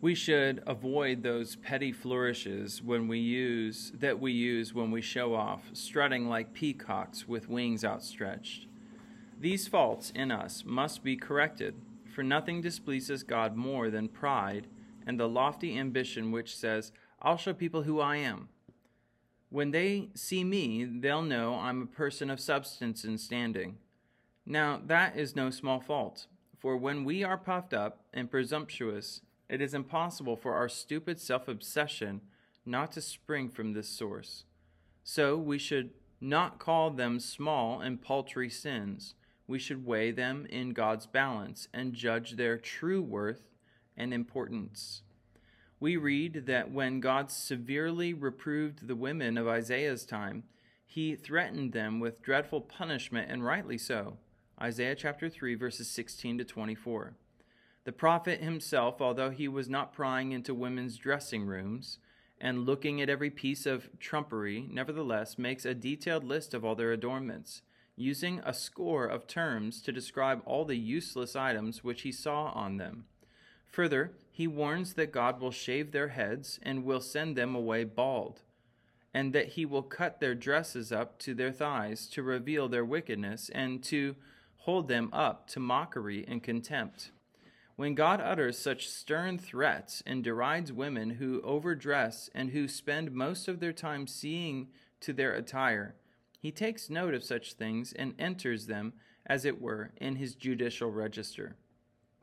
We 0.00 0.14
should 0.14 0.62
avoid 0.66 1.22
those 1.22 1.56
petty 1.56 1.90
flourishes 1.90 2.82
when 2.82 3.08
we 3.08 3.18
use 3.18 3.92
that 3.98 4.20
we 4.20 4.30
use 4.30 4.74
when 4.74 4.90
we 4.90 5.00
show 5.00 5.34
off, 5.34 5.70
strutting 5.72 6.28
like 6.28 6.52
peacocks 6.52 7.26
with 7.26 7.48
wings 7.48 7.84
outstretched. 7.84 8.66
These 9.40 9.68
faults 9.68 10.12
in 10.14 10.30
us 10.30 10.64
must 10.66 11.02
be 11.02 11.16
corrected, 11.16 11.74
for 12.14 12.22
nothing 12.22 12.60
displeases 12.60 13.22
God 13.22 13.56
more 13.56 13.90
than 13.90 14.08
pride 14.08 14.66
and 15.06 15.18
the 15.18 15.28
lofty 15.28 15.78
ambition 15.78 16.32
which 16.32 16.56
says, 16.56 16.92
I'll 17.22 17.36
show 17.36 17.54
people 17.54 17.84
who 17.84 18.00
I 18.00 18.16
am. 18.16 18.48
When 19.48 19.70
they 19.70 20.08
see 20.14 20.44
me, 20.44 20.84
they'll 20.84 21.22
know 21.22 21.54
I'm 21.54 21.82
a 21.82 21.86
person 21.86 22.28
of 22.28 22.40
substance 22.40 23.04
and 23.04 23.18
standing. 23.20 23.76
Now, 24.44 24.80
that 24.86 25.16
is 25.16 25.36
no 25.36 25.50
small 25.50 25.80
fault, 25.80 26.26
for 26.58 26.76
when 26.76 27.04
we 27.04 27.22
are 27.22 27.38
puffed 27.38 27.72
up 27.72 28.04
and 28.12 28.30
presumptuous, 28.30 29.20
it 29.48 29.60
is 29.60 29.74
impossible 29.74 30.36
for 30.36 30.54
our 30.54 30.68
stupid 30.68 31.20
self 31.20 31.48
obsession 31.48 32.20
not 32.64 32.92
to 32.92 33.00
spring 33.00 33.48
from 33.48 33.72
this 33.72 33.88
source. 33.88 34.44
So 35.04 35.36
we 35.36 35.58
should 35.58 35.90
not 36.20 36.58
call 36.58 36.90
them 36.90 37.20
small 37.20 37.80
and 37.80 38.02
paltry 38.02 38.50
sins. 38.50 39.14
We 39.46 39.60
should 39.60 39.86
weigh 39.86 40.10
them 40.10 40.46
in 40.50 40.72
God's 40.72 41.06
balance 41.06 41.68
and 41.72 41.94
judge 41.94 42.32
their 42.32 42.58
true 42.58 43.00
worth 43.00 43.42
and 43.96 44.12
importance. 44.12 45.02
We 45.78 45.96
read 45.96 46.46
that 46.46 46.70
when 46.70 47.00
God 47.00 47.30
severely 47.30 48.14
reproved 48.14 48.88
the 48.88 48.96
women 48.96 49.36
of 49.36 49.46
Isaiah's 49.46 50.06
time, 50.06 50.44
he 50.86 51.14
threatened 51.14 51.72
them 51.72 52.00
with 52.00 52.22
dreadful 52.22 52.62
punishment, 52.62 53.30
and 53.30 53.44
rightly 53.44 53.76
so. 53.76 54.16
Isaiah 54.60 54.94
chapter 54.94 55.28
3, 55.28 55.54
verses 55.54 55.90
16 55.90 56.38
to 56.38 56.44
24. 56.44 57.14
The 57.84 57.92
prophet 57.92 58.40
himself, 58.40 59.02
although 59.02 59.30
he 59.30 59.46
was 59.46 59.68
not 59.68 59.92
prying 59.92 60.32
into 60.32 60.54
women's 60.54 60.96
dressing 60.96 61.44
rooms 61.44 61.98
and 62.40 62.64
looking 62.64 63.00
at 63.00 63.10
every 63.10 63.30
piece 63.30 63.66
of 63.66 63.90
trumpery, 64.00 64.66
nevertheless 64.70 65.38
makes 65.38 65.64
a 65.64 65.74
detailed 65.74 66.24
list 66.24 66.54
of 66.54 66.64
all 66.64 66.74
their 66.74 66.92
adornments, 66.92 67.62
using 67.94 68.40
a 68.44 68.54
score 68.54 69.06
of 69.06 69.26
terms 69.26 69.80
to 69.82 69.92
describe 69.92 70.42
all 70.46 70.64
the 70.64 70.76
useless 70.76 71.36
items 71.36 71.84
which 71.84 72.02
he 72.02 72.12
saw 72.12 72.46
on 72.54 72.76
them. 72.76 73.04
Further, 73.76 74.12
he 74.30 74.46
warns 74.46 74.94
that 74.94 75.12
God 75.12 75.38
will 75.38 75.50
shave 75.50 75.92
their 75.92 76.08
heads 76.08 76.58
and 76.62 76.82
will 76.82 77.02
send 77.02 77.36
them 77.36 77.54
away 77.54 77.84
bald 77.84 78.40
and 79.12 79.34
that 79.34 79.48
he 79.48 79.66
will 79.66 79.82
cut 79.82 80.18
their 80.18 80.34
dresses 80.34 80.90
up 80.92 81.18
to 81.18 81.34
their 81.34 81.52
thighs 81.52 82.06
to 82.08 82.22
reveal 82.22 82.70
their 82.70 82.86
wickedness 82.86 83.50
and 83.54 83.82
to 83.84 84.16
hold 84.60 84.88
them 84.88 85.10
up 85.12 85.46
to 85.48 85.60
mockery 85.60 86.24
and 86.26 86.42
contempt. 86.42 87.10
When 87.76 87.94
God 87.94 88.18
utters 88.18 88.56
such 88.56 88.88
stern 88.88 89.36
threats 89.36 90.02
and 90.06 90.24
derides 90.24 90.72
women 90.72 91.10
who 91.10 91.42
overdress 91.42 92.30
and 92.34 92.52
who 92.52 92.68
spend 92.68 93.12
most 93.12 93.46
of 93.46 93.60
their 93.60 93.74
time 93.74 94.06
seeing 94.06 94.68
to 95.00 95.12
their 95.12 95.34
attire, 95.34 95.96
he 96.40 96.50
takes 96.50 96.88
note 96.88 97.12
of 97.12 97.22
such 97.22 97.52
things 97.52 97.92
and 97.92 98.14
enters 98.18 98.68
them, 98.68 98.94
as 99.26 99.44
it 99.44 99.60
were, 99.60 99.90
in 99.98 100.16
his 100.16 100.34
judicial 100.34 100.90
register. 100.90 101.56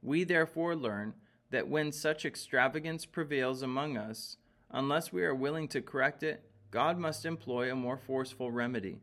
We 0.01 0.23
therefore 0.23 0.75
learn 0.75 1.13
that 1.53 1.67
when 1.67 1.91
such 1.91 2.25
extravagance 2.25 3.05
prevails 3.05 3.61
among 3.61 3.95
us, 3.95 4.37
unless 4.71 5.13
we 5.13 5.23
are 5.23 5.35
willing 5.35 5.67
to 5.67 5.83
correct 5.83 6.23
it, 6.23 6.43
God 6.71 6.97
must 6.97 7.27
employ 7.27 7.71
a 7.71 7.75
more 7.75 7.95
forceful 7.95 8.49
remedy. 8.49 8.97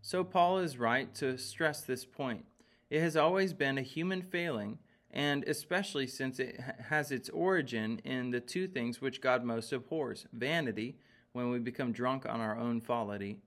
So 0.00 0.24
Paul 0.24 0.58
is 0.58 0.78
right 0.78 1.14
to 1.14 1.38
stress 1.38 1.82
this 1.82 2.04
point. 2.04 2.44
It 2.90 3.00
has 3.02 3.16
always 3.16 3.52
been 3.52 3.78
a 3.78 3.82
human 3.82 4.20
failing, 4.20 4.80
and 5.12 5.44
especially 5.44 6.08
since 6.08 6.40
it 6.40 6.58
has 6.88 7.12
its 7.12 7.28
origin 7.28 8.00
in 8.02 8.32
the 8.32 8.40
two 8.40 8.66
things 8.66 9.00
which 9.00 9.20
God 9.20 9.44
most 9.44 9.72
abhors 9.72 10.26
vanity, 10.32 10.96
when 11.30 11.50
we 11.50 11.60
become 11.60 11.92
drunk 11.92 12.26
on 12.26 12.40
our 12.40 12.58
own 12.58 12.80
folly, 12.80 13.38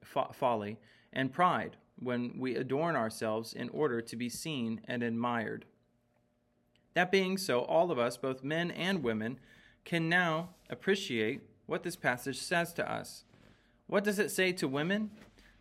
and 1.11 1.33
pride, 1.33 1.75
when 1.99 2.39
we 2.39 2.55
adorn 2.55 2.95
ourselves 2.95 3.51
in 3.51 3.67
order 3.67 3.99
to 3.99 4.15
be 4.15 4.29
seen 4.29 4.79
and 4.87 5.03
admired. 5.03 5.65
That 6.95 7.11
being 7.11 7.37
so, 7.37 7.59
all 7.61 7.91
of 7.91 7.99
us, 7.99 8.17
both 8.17 8.43
men 8.43 8.71
and 8.71 9.03
women, 9.03 9.39
can 9.83 10.09
now 10.09 10.49
appreciate 10.69 11.41
what 11.67 11.83
this 11.83 11.95
passage 11.95 12.39
says 12.39 12.73
to 12.73 12.91
us. 12.91 13.23
What 13.87 14.03
does 14.03 14.17
it 14.17 14.31
say 14.31 14.51
to 14.53 14.67
women? 14.67 15.11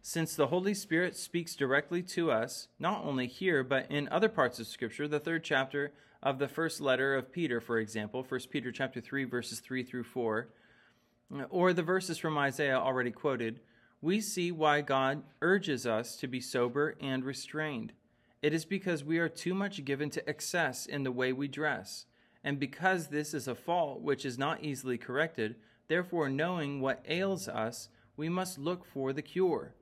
since 0.07 0.37
the 0.37 0.49
Holy 0.49 0.75
Spirit 0.75 1.17
speaks 1.17 1.57
directly 1.57 2.03
to 2.03 2.31
us, 2.31 2.69
not 2.79 3.03
only 3.03 3.27
here, 3.27 3.65
but 3.65 3.91
in 3.91 4.07
other 4.11 4.29
parts 4.29 4.61
of 4.61 4.67
Scripture, 4.67 5.09
the 5.09 5.19
third 5.19 5.43
chapter 5.43 5.93
of 6.23 6.39
the 6.39 6.47
first 6.47 6.79
letter 6.79 7.17
of 7.17 7.33
Peter, 7.33 7.59
for 7.59 7.79
example, 7.79 8.23
1 8.23 8.41
Peter 8.51 8.71
chapter 8.71 9.01
3, 9.01 9.25
verses 9.25 9.61
3 9.61 9.83
through 9.83 10.05
4, 10.05 10.47
or 11.49 11.73
the 11.73 11.83
verses 11.83 12.19
from 12.19 12.37
Isaiah 12.37 12.77
already 12.79 13.11
quoted, 13.11 13.61
we 14.03 14.21
see 14.21 14.53
why 14.53 14.83
God 14.83 15.23
urges 15.41 15.87
us 15.87 16.17
to 16.17 16.29
be 16.29 16.39
sober 16.39 16.97
and 17.01 17.25
restrained. 17.25 17.95
It 18.45 18.53
is 18.53 18.67
because 18.67 19.03
we 19.03 19.17
are 19.17 19.29
too 19.31 19.55
much 19.55 19.83
given 19.87 20.11
to 20.11 20.29
excess 20.29 20.85
in 20.85 21.03
the 21.03 21.11
way 21.11 21.33
we 21.33 21.49
dress. 21.49 22.05
And 22.45 22.61
because 22.61 23.07
this 23.07 23.33
is 23.33 23.49
a 23.49 23.55
fault 23.55 24.03
which 24.03 24.27
is 24.27 24.37
not 24.37 24.63
easily 24.63 24.99
corrected, 24.99 25.57
therefore, 25.89 26.29
knowing 26.29 26.83
what 26.83 27.03
ails 27.09 27.49
us, 27.49 27.89
we 28.19 28.29
must 28.29 28.59
look 28.59 28.85
for 28.85 29.15
the 29.15 29.23
cure. 29.23 29.75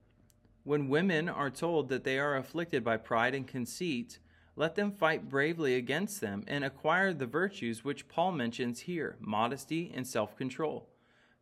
When 0.62 0.88
women 0.88 1.28
are 1.28 1.50
told 1.50 1.88
that 1.88 2.04
they 2.04 2.20
are 2.20 2.36
afflicted 2.36 2.84
by 2.84 2.98
pride 2.98 3.34
and 3.34 3.48
conceit, 3.48 4.20
let 4.54 4.76
them 4.76 4.92
fight 4.92 5.28
bravely 5.28 5.74
against 5.74 6.20
them 6.20 6.44
and 6.46 6.62
acquire 6.62 7.12
the 7.12 7.26
virtues 7.26 7.82
which 7.82 8.06
Paul 8.06 8.30
mentions 8.30 8.78
here 8.78 9.16
modesty 9.18 9.90
and 9.92 10.06
self 10.06 10.36
control. 10.36 10.88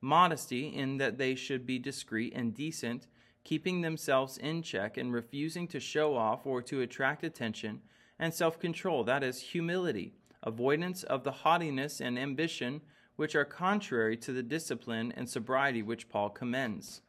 Modesty, 0.01 0.69
in 0.69 0.97
that 0.97 1.19
they 1.19 1.35
should 1.35 1.67
be 1.67 1.79
discreet 1.79 2.33
and 2.35 2.55
decent, 2.55 3.07
keeping 3.45 3.81
themselves 3.81 4.37
in 4.39 4.63
check 4.63 4.97
and 4.97 5.13
refusing 5.13 5.67
to 5.69 5.81
show 5.81 6.17
off 6.17 6.47
or 6.47 6.63
to 6.63 6.81
attract 6.81 7.25
attention, 7.25 7.81
and 8.19 8.35
self 8.35 8.59
control, 8.59 9.05
that 9.05 9.23
is, 9.23 9.41
humility, 9.41 10.13
avoidance 10.43 11.03
of 11.03 11.25
the 11.25 11.33
haughtiness 11.33 12.01
and 12.01 12.19
ambition 12.19 12.81
which 13.17 13.35
are 13.35 13.45
contrary 13.45 14.17
to 14.17 14.33
the 14.33 14.43
discipline 14.43 15.13
and 15.17 15.29
sobriety 15.29 15.83
which 15.83 16.09
Paul 16.09 16.31
commends. 16.31 17.03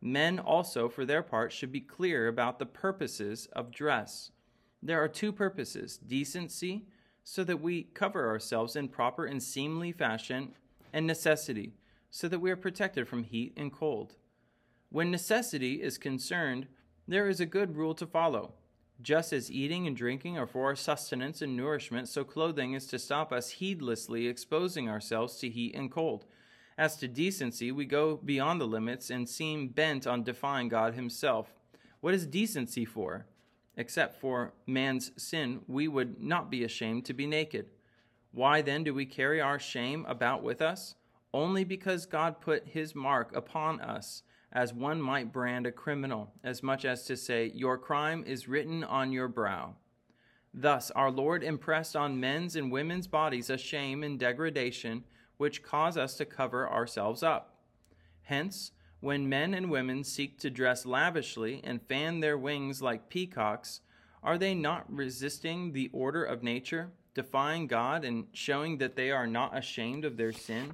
Men 0.00 0.38
also, 0.38 0.88
for 0.88 1.04
their 1.04 1.22
part, 1.22 1.52
should 1.52 1.70
be 1.70 1.80
clear 1.80 2.26
about 2.26 2.58
the 2.58 2.66
purposes 2.66 3.48
of 3.52 3.70
dress. 3.70 4.32
There 4.82 5.02
are 5.02 5.08
two 5.08 5.32
purposes 5.32 5.96
decency, 5.96 6.86
so 7.22 7.42
that 7.44 7.60
we 7.60 7.84
cover 7.84 8.28
ourselves 8.28 8.76
in 8.76 8.88
proper 8.88 9.24
and 9.24 9.42
seemly 9.42 9.92
fashion, 9.92 10.54
and 10.92 11.06
necessity, 11.06 11.72
so 12.10 12.28
that 12.28 12.38
we 12.38 12.50
are 12.50 12.56
protected 12.56 13.08
from 13.08 13.24
heat 13.24 13.54
and 13.56 13.72
cold. 13.72 14.16
When 14.90 15.10
necessity 15.10 15.82
is 15.82 15.98
concerned, 15.98 16.66
there 17.06 17.28
is 17.28 17.40
a 17.40 17.46
good 17.46 17.76
rule 17.76 17.94
to 17.94 18.06
follow. 18.06 18.54
Just 19.02 19.32
as 19.32 19.50
eating 19.50 19.86
and 19.86 19.96
drinking 19.96 20.38
are 20.38 20.46
for 20.46 20.66
our 20.66 20.76
sustenance 20.76 21.42
and 21.42 21.56
nourishment, 21.56 22.08
so 22.08 22.24
clothing 22.24 22.74
is 22.74 22.86
to 22.86 22.98
stop 22.98 23.32
us 23.32 23.50
heedlessly 23.50 24.26
exposing 24.26 24.88
ourselves 24.88 25.36
to 25.38 25.48
heat 25.48 25.74
and 25.74 25.90
cold. 25.90 26.24
As 26.78 26.96
to 26.96 27.08
decency, 27.08 27.70
we 27.70 27.84
go 27.84 28.16
beyond 28.16 28.60
the 28.60 28.66
limits 28.66 29.10
and 29.10 29.28
seem 29.28 29.68
bent 29.68 30.06
on 30.06 30.22
defying 30.22 30.68
God 30.68 30.94
Himself. 30.94 31.52
What 32.00 32.14
is 32.14 32.26
decency 32.26 32.84
for? 32.84 33.26
Except 33.76 34.20
for 34.20 34.52
man's 34.66 35.10
sin, 35.16 35.60
we 35.66 35.88
would 35.88 36.22
not 36.22 36.50
be 36.50 36.64
ashamed 36.64 37.04
to 37.06 37.12
be 37.12 37.26
naked. 37.26 37.66
Why 38.32 38.62
then 38.62 38.84
do 38.84 38.94
we 38.94 39.06
carry 39.06 39.40
our 39.40 39.58
shame 39.58 40.04
about 40.08 40.42
with 40.42 40.62
us? 40.62 40.94
Only 41.32 41.64
because 41.64 42.06
God 42.06 42.40
put 42.40 42.68
His 42.68 42.94
mark 42.94 43.34
upon 43.34 43.80
us, 43.80 44.22
as 44.54 44.72
one 44.72 45.02
might 45.02 45.32
brand 45.32 45.66
a 45.66 45.72
criminal, 45.72 46.32
as 46.44 46.62
much 46.62 46.84
as 46.84 47.04
to 47.06 47.16
say, 47.16 47.50
Your 47.54 47.76
crime 47.76 48.22
is 48.24 48.48
written 48.48 48.84
on 48.84 49.10
your 49.10 49.28
brow. 49.28 49.74
Thus, 50.54 50.92
our 50.92 51.10
Lord 51.10 51.42
impressed 51.42 51.96
on 51.96 52.20
men's 52.20 52.54
and 52.54 52.70
women's 52.70 53.08
bodies 53.08 53.50
a 53.50 53.58
shame 53.58 54.04
and 54.04 54.18
degradation 54.18 55.02
which 55.36 55.64
cause 55.64 55.96
us 55.96 56.16
to 56.16 56.24
cover 56.24 56.70
ourselves 56.70 57.24
up. 57.24 57.58
Hence, 58.22 58.70
when 59.00 59.28
men 59.28 59.52
and 59.52 59.68
women 59.68 60.04
seek 60.04 60.38
to 60.38 60.50
dress 60.50 60.86
lavishly 60.86 61.60
and 61.64 61.82
fan 61.82 62.20
their 62.20 62.38
wings 62.38 62.80
like 62.80 63.08
peacocks, 63.08 63.80
are 64.22 64.38
they 64.38 64.54
not 64.54 64.90
resisting 64.90 65.72
the 65.72 65.90
order 65.92 66.24
of 66.24 66.44
nature, 66.44 66.92
defying 67.14 67.66
God, 67.66 68.04
and 68.04 68.26
showing 68.32 68.78
that 68.78 68.94
they 68.94 69.10
are 69.10 69.26
not 69.26 69.58
ashamed 69.58 70.04
of 70.04 70.16
their 70.16 70.32
sin? 70.32 70.72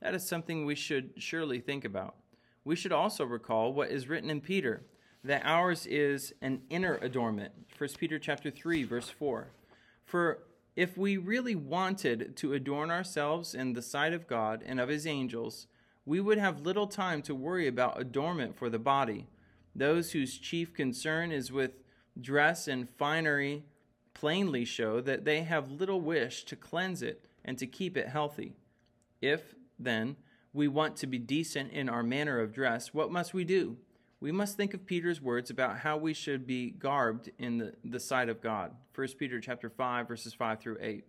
That 0.00 0.14
is 0.14 0.26
something 0.26 0.64
we 0.64 0.76
should 0.76 1.10
surely 1.16 1.58
think 1.58 1.84
about. 1.84 2.14
We 2.68 2.76
should 2.76 2.92
also 2.92 3.24
recall 3.24 3.72
what 3.72 3.90
is 3.90 4.10
written 4.10 4.28
in 4.28 4.42
Peter, 4.42 4.82
that 5.24 5.40
ours 5.46 5.86
is 5.86 6.34
an 6.42 6.60
inner 6.68 6.96
adornment. 6.96 7.52
1 7.78 7.88
Peter 7.96 8.18
chapter 8.18 8.50
3, 8.50 8.84
verse 8.84 9.08
4. 9.08 9.48
For 10.04 10.40
if 10.76 10.94
we 10.98 11.16
really 11.16 11.54
wanted 11.54 12.36
to 12.36 12.52
adorn 12.52 12.90
ourselves 12.90 13.54
in 13.54 13.72
the 13.72 13.80
sight 13.80 14.12
of 14.12 14.26
God 14.26 14.62
and 14.66 14.78
of 14.78 14.90
his 14.90 15.06
angels, 15.06 15.66
we 16.04 16.20
would 16.20 16.36
have 16.36 16.60
little 16.60 16.86
time 16.86 17.22
to 17.22 17.34
worry 17.34 17.66
about 17.66 17.98
adornment 17.98 18.54
for 18.54 18.68
the 18.68 18.78
body. 18.78 19.28
Those 19.74 20.12
whose 20.12 20.36
chief 20.36 20.74
concern 20.74 21.32
is 21.32 21.50
with 21.50 21.70
dress 22.20 22.68
and 22.68 22.86
finery 22.86 23.64
plainly 24.12 24.66
show 24.66 25.00
that 25.00 25.24
they 25.24 25.40
have 25.40 25.70
little 25.70 26.02
wish 26.02 26.44
to 26.44 26.54
cleanse 26.54 27.00
it 27.00 27.24
and 27.46 27.56
to 27.56 27.66
keep 27.66 27.96
it 27.96 28.08
healthy. 28.08 28.56
If, 29.22 29.54
then, 29.78 30.16
we 30.58 30.68
want 30.68 30.96
to 30.96 31.06
be 31.06 31.18
decent 31.18 31.72
in 31.72 31.88
our 31.88 32.02
manner 32.02 32.38
of 32.38 32.52
dress, 32.52 32.92
what 32.92 33.10
must 33.10 33.32
we 33.32 33.44
do? 33.44 33.78
we 34.20 34.32
must 34.32 34.56
think 34.56 34.74
of 34.74 34.84
Peter's 34.84 35.20
words 35.20 35.50
about 35.50 35.78
how 35.78 35.96
we 35.96 36.12
should 36.12 36.46
be 36.46 36.70
garbed 36.70 37.30
in 37.38 37.58
the, 37.58 37.74
the 37.84 38.00
sight 38.00 38.28
of 38.28 38.40
God. 38.40 38.72
1 38.94 39.08
Peter 39.18 39.40
chapter 39.40 39.70
5 39.70 40.08
verses 40.08 40.34
5 40.34 40.60
through 40.60 40.78
8. 40.80 41.04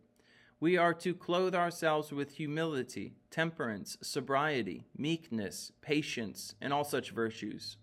We 0.59 0.77
are 0.77 0.93
to 0.95 1.15
clothe 1.15 1.55
ourselves 1.55 2.11
with 2.11 2.35
humility, 2.35 3.13
temperance, 3.31 3.97
sobriety, 4.01 4.85
meekness, 4.95 5.71
patience, 5.81 6.53
and 6.61 6.73
all 6.73 6.83
such 6.83 7.11
virtues. 7.11 7.77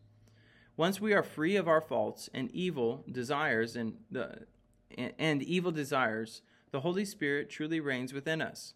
Once 0.77 1.01
we 1.01 1.15
are 1.15 1.23
free 1.23 1.57
of 1.57 1.67
our 1.67 1.81
faults 1.81 2.29
and 2.35 2.51
evil 2.53 3.03
desires 3.11 3.77
and 3.77 3.95
the 4.11 4.47
and 5.19 5.43
evil 5.43 5.73
desires, 5.73 6.43
the 6.71 6.81
Holy 6.81 7.05
Spirit 7.05 7.51
truly 7.51 7.81
reigns 7.81 8.13
within 8.13 8.41
us. 8.41 8.75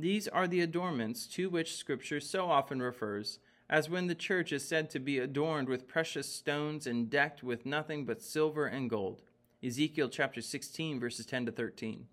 These 0.00 0.28
are 0.28 0.48
the 0.48 0.62
adornments 0.62 1.26
to 1.34 1.50
which 1.50 1.76
Scripture 1.76 2.20
so 2.20 2.50
often 2.50 2.80
refers 2.80 3.38
as 3.68 3.90
when 3.90 4.06
the 4.06 4.14
church 4.14 4.50
is 4.50 4.66
said 4.66 4.88
to 4.90 4.98
be 4.98 5.18
adorned 5.18 5.68
with 5.68 5.86
precious 5.86 6.26
stones 6.26 6.86
and 6.86 7.10
decked 7.10 7.42
with 7.42 7.66
nothing 7.66 8.06
but 8.06 8.22
silver 8.22 8.64
and 8.64 8.88
gold. 8.88 9.20
Ezekiel 9.62 10.08
chapter 10.08 10.40
16, 10.40 10.98
verses 10.98 11.26
10 11.26 11.46
to 11.46 11.52
13. 11.52 12.06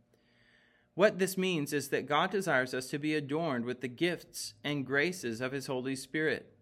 What 0.96 1.18
this 1.18 1.38
means 1.38 1.72
is 1.72 1.88
that 1.90 2.08
God 2.08 2.30
desires 2.30 2.74
us 2.74 2.88
to 2.88 3.00
be 3.00 3.16
adorned 3.16 3.64
with 3.64 3.80
the 3.80 3.88
gifts 3.88 4.54
and 4.66 4.86
graces 4.86 5.40
of 5.40 5.54
His 5.54 5.68
Holy 5.68 5.96
Spirit. 5.96 6.54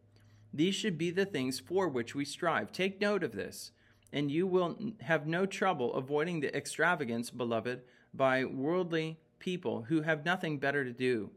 These 0.54 0.76
should 0.76 0.98
be 0.98 1.10
the 1.10 1.26
things 1.26 1.60
for 1.60 1.90
which 1.90 2.14
we 2.14 2.24
strive. 2.24 2.72
Take 2.72 3.02
note 3.02 3.24
of 3.24 3.32
this, 3.32 3.72
and 4.14 4.30
you 4.30 4.46
will 4.46 4.78
have 5.02 5.26
no 5.26 5.48
trouble 5.48 5.92
avoiding 5.96 6.42
the 6.42 6.56
extravagance, 6.56 7.32
beloved, 7.32 7.82
by 8.14 8.46
worldly 8.46 9.18
people 9.40 9.84
who 9.84 10.02
have 10.02 10.26
nothing 10.26 10.58
better 10.58 10.84
to 10.84 10.92
do. 10.92 11.32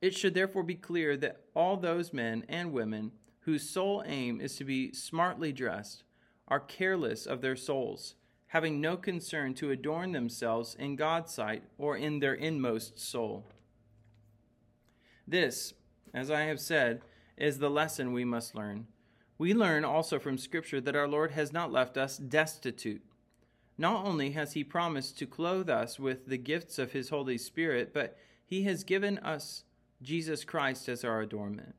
It 0.00 0.14
should 0.14 0.34
therefore 0.34 0.62
be 0.62 0.74
clear 0.74 1.16
that 1.18 1.42
all 1.54 1.76
those 1.76 2.12
men 2.12 2.44
and 2.48 2.72
women 2.72 3.12
whose 3.40 3.68
sole 3.68 4.02
aim 4.06 4.40
is 4.40 4.56
to 4.56 4.64
be 4.64 4.92
smartly 4.92 5.52
dressed 5.52 6.04
are 6.48 6.60
careless 6.60 7.26
of 7.26 7.40
their 7.40 7.56
souls, 7.56 8.14
having 8.48 8.80
no 8.80 8.96
concern 8.96 9.54
to 9.54 9.70
adorn 9.70 10.12
themselves 10.12 10.74
in 10.78 10.96
God's 10.96 11.32
sight 11.32 11.62
or 11.78 11.96
in 11.96 12.18
their 12.18 12.34
inmost 12.34 12.98
soul. 12.98 13.46
This, 15.26 15.74
as 16.12 16.30
I 16.30 16.42
have 16.42 16.60
said, 16.60 17.02
is 17.36 17.58
the 17.58 17.70
lesson 17.70 18.12
we 18.12 18.24
must 18.24 18.54
learn. 18.54 18.86
We 19.38 19.54
learn 19.54 19.84
also 19.84 20.18
from 20.18 20.36
Scripture 20.36 20.80
that 20.80 20.96
our 20.96 21.08
Lord 21.08 21.30
has 21.30 21.52
not 21.52 21.72
left 21.72 21.96
us 21.96 22.18
destitute. 22.18 23.02
Not 23.80 24.04
only 24.04 24.32
has 24.32 24.52
He 24.52 24.62
promised 24.62 25.18
to 25.18 25.26
clothe 25.26 25.70
us 25.70 25.98
with 25.98 26.26
the 26.26 26.36
gifts 26.36 26.78
of 26.78 26.92
His 26.92 27.08
Holy 27.08 27.38
Spirit, 27.38 27.94
but 27.94 28.18
He 28.44 28.64
has 28.64 28.84
given 28.84 29.16
us 29.20 29.64
Jesus 30.02 30.44
Christ 30.44 30.86
as 30.86 31.02
our 31.02 31.22
adornment. 31.22 31.74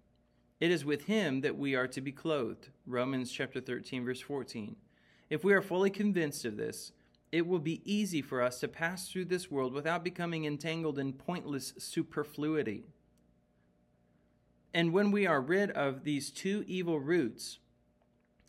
It 0.60 0.72
is 0.72 0.84
with 0.84 1.06
him 1.06 1.42
that 1.42 1.60
we 1.60 1.76
are 1.76 1.86
to 1.90 2.02
be 2.02 2.12
clothed. 2.12 2.70
Romans 2.88 3.32
chapter 3.32 3.62
13 3.62 4.04
verse 4.04 4.20
14. 4.20 4.76
If 5.30 5.44
we 5.44 5.54
are 5.54 5.62
fully 5.62 5.92
convinced 5.92 6.44
of 6.44 6.58
this, 6.58 6.92
it 7.32 7.46
will 7.46 7.60
be 7.60 7.84
easy 7.86 8.24
for 8.24 8.42
us 8.42 8.60
to 8.62 8.68
pass 8.68 9.08
through 9.08 9.26
this 9.26 9.52
world 9.52 9.72
without 9.72 10.04
becoming 10.04 10.46
entangled 10.46 10.98
in 10.98 11.14
pointless 11.14 11.74
superfluity. 11.78 12.86
And 14.74 14.92
when 14.92 15.12
we 15.12 15.28
are 15.28 15.40
rid 15.40 15.70
of 15.70 16.04
these 16.04 16.32
two 16.32 16.66
evil 16.68 17.00
roots, 17.00 17.60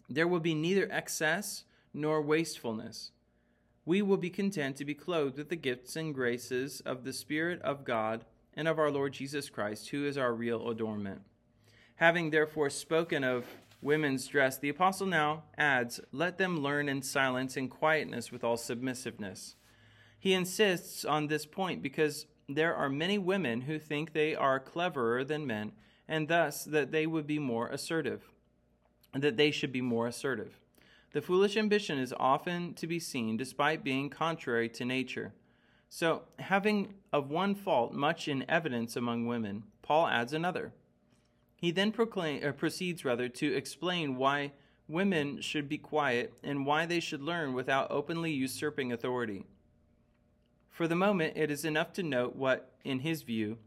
there 0.08 0.28
will 0.28 0.40
be 0.40 0.54
neither 0.54 0.90
excess 0.90 1.64
nor 1.92 2.22
wastefulness. 2.22 3.10
We 3.84 4.00
will 4.00 4.16
be 4.16 4.30
content 4.30 4.76
to 4.76 4.84
be 4.84 4.94
clothed 4.94 5.38
with 5.38 5.48
the 5.48 5.56
gifts 5.56 5.96
and 5.96 6.14
graces 6.14 6.80
of 6.82 7.02
the 7.02 7.12
Spirit 7.12 7.60
of 7.62 7.84
God 7.84 8.24
and 8.54 8.68
of 8.68 8.78
our 8.78 8.90
Lord 8.90 9.12
Jesus 9.12 9.50
Christ, 9.50 9.88
who 9.88 10.06
is 10.06 10.16
our 10.16 10.32
real 10.32 10.68
adornment. 10.68 11.22
Having 11.96 12.30
therefore 12.30 12.70
spoken 12.70 13.24
of 13.24 13.44
women's 13.80 14.26
dress, 14.28 14.56
the 14.56 14.68
apostle 14.68 15.06
now 15.06 15.44
adds, 15.58 16.00
Let 16.12 16.38
them 16.38 16.60
learn 16.60 16.88
in 16.88 17.02
silence 17.02 17.56
and 17.56 17.70
quietness 17.70 18.30
with 18.30 18.44
all 18.44 18.56
submissiveness. 18.56 19.56
He 20.18 20.32
insists 20.32 21.04
on 21.04 21.26
this 21.26 21.44
point 21.44 21.82
because 21.82 22.26
there 22.48 22.76
are 22.76 22.88
many 22.88 23.18
women 23.18 23.62
who 23.62 23.80
think 23.80 24.12
they 24.12 24.36
are 24.36 24.60
cleverer 24.60 25.24
than 25.24 25.46
men, 25.46 25.72
and 26.06 26.28
thus 26.28 26.64
that 26.64 26.92
they 26.92 27.06
would 27.06 27.26
be 27.26 27.40
more 27.40 27.66
assertive, 27.68 28.30
that 29.12 29.36
they 29.36 29.50
should 29.50 29.72
be 29.72 29.80
more 29.80 30.06
assertive. 30.06 30.61
The 31.12 31.22
foolish 31.22 31.56
ambition 31.56 31.98
is 31.98 32.14
often 32.18 32.72
to 32.74 32.86
be 32.86 32.98
seen 32.98 33.36
despite 33.36 33.84
being 33.84 34.08
contrary 34.08 34.68
to 34.70 34.84
nature. 34.84 35.34
So, 35.90 36.22
having 36.38 36.94
of 37.12 37.28
one 37.28 37.54
fault 37.54 37.92
much 37.92 38.28
in 38.28 38.48
evidence 38.48 38.96
among 38.96 39.26
women, 39.26 39.64
Paul 39.82 40.06
adds 40.06 40.32
another. 40.32 40.72
He 41.54 41.70
then 41.70 41.92
uh, 41.98 42.52
proceeds 42.52 43.04
rather 43.04 43.28
to 43.28 43.54
explain 43.54 44.16
why 44.16 44.52
women 44.88 45.40
should 45.42 45.68
be 45.68 45.78
quiet 45.78 46.32
and 46.42 46.64
why 46.64 46.86
they 46.86 46.98
should 46.98 47.22
learn 47.22 47.52
without 47.52 47.90
openly 47.90 48.32
usurping 48.32 48.90
authority. 48.90 49.44
For 50.70 50.88
the 50.88 50.96
moment, 50.96 51.36
it 51.36 51.50
is 51.50 51.66
enough 51.66 51.92
to 51.92 52.02
note 52.02 52.34
what, 52.34 52.72
in 52.84 53.00
his 53.00 53.22
view, 53.22 53.58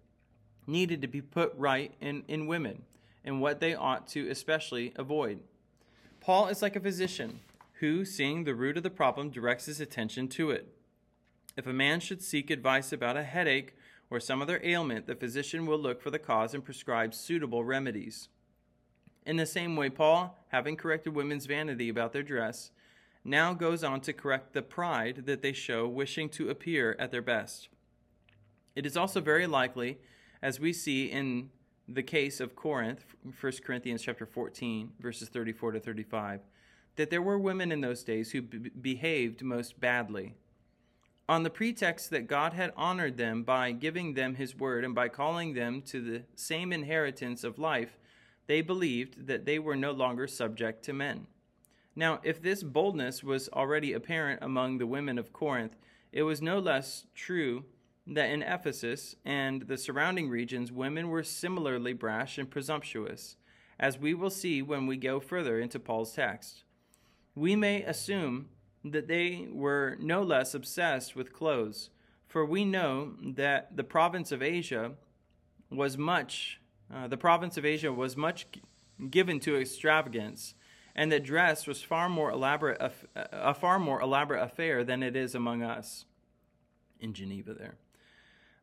needed 0.66 1.02
to 1.04 1.08
be 1.08 1.22
put 1.22 1.54
right 1.56 1.94
in, 2.02 2.24
in 2.28 2.48
women 2.48 2.82
and 3.24 3.40
what 3.40 3.60
they 3.60 3.76
ought 3.76 4.08
to 4.08 4.30
especially 4.30 4.92
avoid. 4.96 5.40
Paul 6.26 6.48
is 6.48 6.64
like 6.64 6.76
a 6.76 6.80
physician 6.80 7.42
who, 7.82 8.04
seeing 8.04 8.46
the 8.46 8.56
root 8.56 8.78
of 8.78 8.82
the 8.82 8.90
problem, 8.90 9.30
directs 9.30 9.68
his 9.68 9.80
attention 9.80 10.28
to 10.30 10.50
it. 10.50 10.68
If 11.56 11.68
a 11.68 11.72
man 11.72 12.00
should 12.00 12.24
seek 12.24 12.50
advice 12.50 12.92
about 12.92 13.16
a 13.16 13.22
headache 13.22 13.76
or 14.10 14.20
some 14.20 14.42
other 14.42 14.60
ailment, 14.64 15.06
the 15.06 15.14
physician 15.14 15.68
will 15.68 15.78
look 15.78 16.02
for 16.02 16.10
the 16.10 16.18
cause 16.18 16.56
and 16.56 16.66
prescribe 16.66 17.14
suitable 17.14 17.64
remedies. 17.64 18.30
In 19.24 19.36
the 19.36 19.46
same 19.46 19.76
way, 19.76 19.92
Paul, 19.92 20.36
having 20.48 20.76
corrected 20.76 21.14
women's 21.14 21.46
vanity 21.46 21.90
about 21.90 22.12
their 22.12 22.24
dress, 22.24 22.72
now 23.24 23.54
goes 23.54 23.84
on 23.84 24.02
to 24.02 24.12
correct 24.12 24.54
the 24.54 24.64
pride 24.64 25.28
that 25.28 25.44
they 25.44 25.54
show 25.54 25.88
wishing 25.88 26.30
to 26.30 26.50
appear 26.50 26.96
at 26.98 27.12
their 27.12 27.22
best. 27.22 27.70
It 28.76 28.88
is 28.88 28.98
also 28.98 29.22
very 29.22 29.46
likely, 29.46 30.00
as 30.42 30.60
we 30.60 30.74
see 30.74 31.06
in 31.06 31.52
the 31.88 32.04
case 32.04 32.40
of 32.40 32.56
Corinth, 32.56 33.06
1 33.40 33.54
Corinthians 33.64 34.02
chapter 34.02 34.26
14, 34.26 34.92
verses 35.00 35.30
34 35.30 35.74
to 35.74 35.80
35, 35.80 36.42
that 36.96 37.10
there 37.10 37.22
were 37.22 37.38
women 37.38 37.72
in 37.72 37.82
those 37.82 38.04
days 38.04 38.32
who 38.32 38.42
b- 38.42 38.70
behaved 38.70 39.44
most 39.44 39.80
badly. 39.80 40.34
On 41.28 41.44
the 41.44 41.50
pretext 41.50 42.10
that 42.12 42.28
God 42.28 42.54
had 42.54 42.72
honored 42.76 43.18
them 43.18 43.44
by 43.44 43.72
giving 43.72 44.14
them 44.14 44.36
his 44.36 44.56
word 44.56 44.84
and 44.84 44.94
by 44.94 45.10
calling 45.10 45.54
them 45.54 45.82
to 45.84 46.02
the 46.02 46.24
same 46.36 46.72
inheritance 46.72 47.44
of 47.44 47.60
life, 47.60 47.98
they 48.48 48.62
believed 48.62 49.28
that 49.28 49.46
they 49.46 49.58
were 49.58 49.76
no 49.76 49.92
longer 49.92 50.28
subject 50.28 50.84
to 50.86 50.94
men. 50.94 51.28
Now, 51.96 52.20
if 52.24 52.42
this 52.42 52.62
boldness 52.62 53.24
was 53.24 53.50
already 53.50 53.94
apparent 53.94 54.44
among 54.44 54.78
the 54.78 54.88
women 54.88 55.18
of 55.18 55.34
Corinth, 55.34 55.76
it 56.12 56.24
was 56.24 56.42
no 56.42 56.60
less 56.60 57.06
true 57.16 57.66
that 58.08 58.30
in 58.30 58.44
Ephesus 58.44 59.16
and 59.26 59.64
the 59.64 59.78
surrounding 59.78 60.30
regions, 60.30 60.72
women 60.72 61.10
were 61.10 61.24
similarly 61.24 61.94
brash 61.94 62.38
and 62.38 62.50
presumptuous, 62.50 63.38
as 63.80 63.98
we 63.98 64.14
will 64.14 64.30
see 64.30 64.62
when 64.62 64.86
we 64.86 64.98
go 64.98 65.20
further 65.20 65.60
into 65.60 65.80
Paul's 65.80 66.14
text. 66.14 66.64
We 67.34 67.56
may 67.56 67.84
assume 67.84 68.50
that 68.84 69.08
they 69.08 69.48
were 69.52 69.98
no 70.00 70.22
less 70.22 70.54
obsessed 70.54 71.16
with 71.16 71.34
clothes, 71.34 71.90
for 72.28 72.46
we 72.46 72.64
know 72.64 73.14
that 73.22 73.76
the 73.76 73.84
province 73.84 74.32
of 74.32 74.44
Asia 74.44 74.92
was 75.72 75.98
much, 75.98 76.62
uh, 76.94 77.08
the 77.08 77.18
province 77.18 77.58
of 77.58 77.66
Asia 77.66 77.92
was 77.92 78.16
much 78.16 78.46
given 79.10 79.40
to 79.42 79.60
extravagance, 79.60 80.54
and 80.96 81.12
that 81.12 81.24
dress 81.24 81.66
was 81.66 81.82
far 81.82 82.08
more 82.08 82.30
elaborate, 82.30 82.78
a 83.16 83.54
far 83.54 83.80
more 83.80 84.00
elaborate 84.00 84.44
affair 84.44 84.84
than 84.84 85.02
it 85.02 85.16
is 85.16 85.34
among 85.34 85.64
us 85.64 86.06
in 87.00 87.14
Geneva 87.14 87.54
there. 87.54 87.78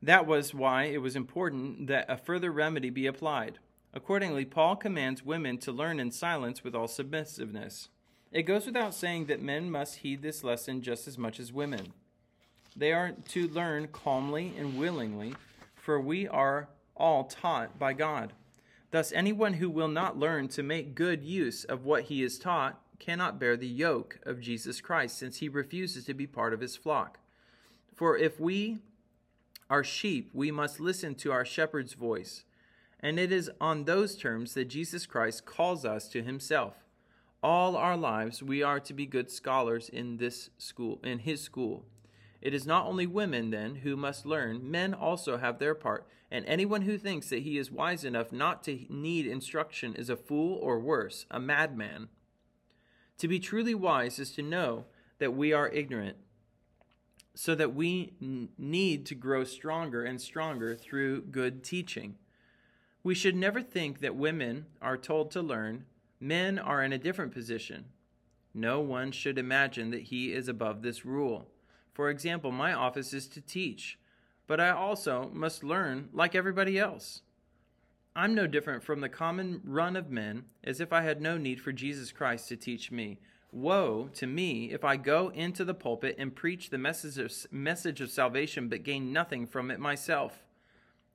That 0.02 0.26
was 0.26 0.52
why 0.52 0.84
it 0.84 1.00
was 1.00 1.14
important 1.14 1.86
that 1.86 2.06
a 2.08 2.16
further 2.16 2.50
remedy 2.50 2.90
be 2.90 3.06
applied. 3.06 3.58
Accordingly, 3.94 4.44
Paul 4.44 4.74
commands 4.74 5.24
women 5.24 5.58
to 5.58 5.70
learn 5.70 6.00
in 6.00 6.10
silence 6.10 6.64
with 6.64 6.74
all 6.74 6.88
submissiveness. 6.88 7.88
It 8.32 8.42
goes 8.42 8.66
without 8.66 8.94
saying 8.94 9.26
that 9.26 9.40
men 9.40 9.70
must 9.70 9.98
heed 9.98 10.22
this 10.22 10.42
lesson 10.42 10.82
just 10.82 11.06
as 11.06 11.18
much 11.18 11.38
as 11.38 11.52
women. 11.52 11.92
They 12.74 12.92
are 12.92 13.12
to 13.28 13.48
learn 13.48 13.88
calmly 13.88 14.54
and 14.58 14.78
willingly, 14.78 15.34
for 15.74 16.00
we 16.00 16.26
are 16.26 16.68
all 16.96 17.24
taught 17.24 17.78
by 17.78 17.92
God. 17.92 18.32
Thus, 18.90 19.12
anyone 19.12 19.54
who 19.54 19.70
will 19.70 19.88
not 19.88 20.18
learn 20.18 20.48
to 20.48 20.62
make 20.62 20.94
good 20.94 21.22
use 21.22 21.64
of 21.64 21.84
what 21.84 22.04
he 22.04 22.22
is 22.22 22.38
taught 22.38 22.80
cannot 22.98 23.38
bear 23.38 23.56
the 23.56 23.68
yoke 23.68 24.18
of 24.24 24.40
Jesus 24.40 24.80
Christ, 24.80 25.18
since 25.18 25.38
he 25.38 25.48
refuses 25.48 26.04
to 26.06 26.14
be 26.14 26.26
part 26.26 26.54
of 26.54 26.60
his 26.60 26.76
flock. 26.76 27.18
For 27.94 28.16
if 28.16 28.40
we 28.40 28.78
are 29.72 29.82
sheep, 29.82 30.28
we 30.34 30.50
must 30.50 30.80
listen 30.80 31.14
to 31.14 31.32
our 31.32 31.46
shepherd's 31.46 31.94
voice. 31.94 32.44
And 33.00 33.18
it 33.18 33.32
is 33.32 33.50
on 33.58 33.84
those 33.84 34.16
terms 34.16 34.52
that 34.52 34.66
Jesus 34.66 35.06
Christ 35.06 35.46
calls 35.46 35.86
us 35.86 36.08
to 36.08 36.22
himself. 36.22 36.74
All 37.42 37.74
our 37.74 37.96
lives 37.96 38.42
we 38.42 38.62
are 38.62 38.80
to 38.80 38.92
be 38.92 39.06
good 39.06 39.30
scholars 39.30 39.88
in 39.88 40.18
this 40.18 40.50
school, 40.58 41.00
in 41.02 41.20
his 41.20 41.40
school. 41.40 41.86
It 42.42 42.52
is 42.52 42.66
not 42.66 42.84
only 42.84 43.06
women 43.06 43.48
then 43.48 43.76
who 43.76 43.96
must 43.96 44.26
learn, 44.26 44.70
men 44.70 44.92
also 44.92 45.38
have 45.38 45.58
their 45.58 45.74
part, 45.74 46.06
and 46.30 46.44
anyone 46.44 46.82
who 46.82 46.98
thinks 46.98 47.30
that 47.30 47.42
he 47.42 47.56
is 47.56 47.70
wise 47.70 48.04
enough 48.04 48.30
not 48.30 48.62
to 48.64 48.84
need 48.90 49.26
instruction 49.26 49.94
is 49.94 50.10
a 50.10 50.16
fool 50.16 50.58
or 50.60 50.78
worse, 50.80 51.24
a 51.30 51.40
madman. 51.40 52.10
To 53.16 53.26
be 53.26 53.40
truly 53.40 53.74
wise 53.74 54.18
is 54.18 54.32
to 54.32 54.42
know 54.42 54.84
that 55.18 55.32
we 55.32 55.54
are 55.54 55.70
ignorant 55.70 56.18
so 57.34 57.54
that 57.54 57.74
we 57.74 58.12
need 58.58 59.06
to 59.06 59.14
grow 59.14 59.44
stronger 59.44 60.04
and 60.04 60.20
stronger 60.20 60.74
through 60.74 61.22
good 61.22 61.64
teaching. 61.64 62.16
We 63.02 63.14
should 63.14 63.36
never 63.36 63.62
think 63.62 64.00
that 64.00 64.14
women 64.14 64.66
are 64.80 64.96
told 64.96 65.30
to 65.32 65.42
learn, 65.42 65.86
men 66.20 66.58
are 66.58 66.82
in 66.82 66.92
a 66.92 66.98
different 66.98 67.32
position. 67.32 67.86
No 68.54 68.80
one 68.80 69.12
should 69.12 69.38
imagine 69.38 69.90
that 69.90 70.04
he 70.04 70.32
is 70.32 70.46
above 70.46 70.82
this 70.82 71.04
rule. 71.04 71.48
For 71.92 72.10
example, 72.10 72.52
my 72.52 72.72
office 72.72 73.12
is 73.12 73.26
to 73.28 73.40
teach, 73.40 73.98
but 74.46 74.60
I 74.60 74.70
also 74.70 75.30
must 75.32 75.64
learn 75.64 76.10
like 76.12 76.34
everybody 76.34 76.78
else. 76.78 77.22
I'm 78.14 78.34
no 78.34 78.46
different 78.46 78.82
from 78.82 79.00
the 79.00 79.08
common 79.08 79.62
run 79.64 79.96
of 79.96 80.10
men, 80.10 80.44
as 80.62 80.80
if 80.80 80.92
I 80.92 81.00
had 81.00 81.22
no 81.22 81.38
need 81.38 81.60
for 81.60 81.72
Jesus 81.72 82.12
Christ 82.12 82.48
to 82.48 82.56
teach 82.56 82.90
me. 82.90 83.18
Woe 83.52 84.08
to 84.14 84.26
me 84.26 84.72
if 84.72 84.82
I 84.82 84.96
go 84.96 85.28
into 85.28 85.62
the 85.62 85.74
pulpit 85.74 86.16
and 86.18 86.34
preach 86.34 86.70
the 86.70 86.78
message 86.78 87.18
of, 87.18 87.52
message 87.52 88.00
of 88.00 88.10
salvation 88.10 88.68
but 88.68 88.82
gain 88.82 89.12
nothing 89.12 89.46
from 89.46 89.70
it 89.70 89.78
myself. 89.78 90.42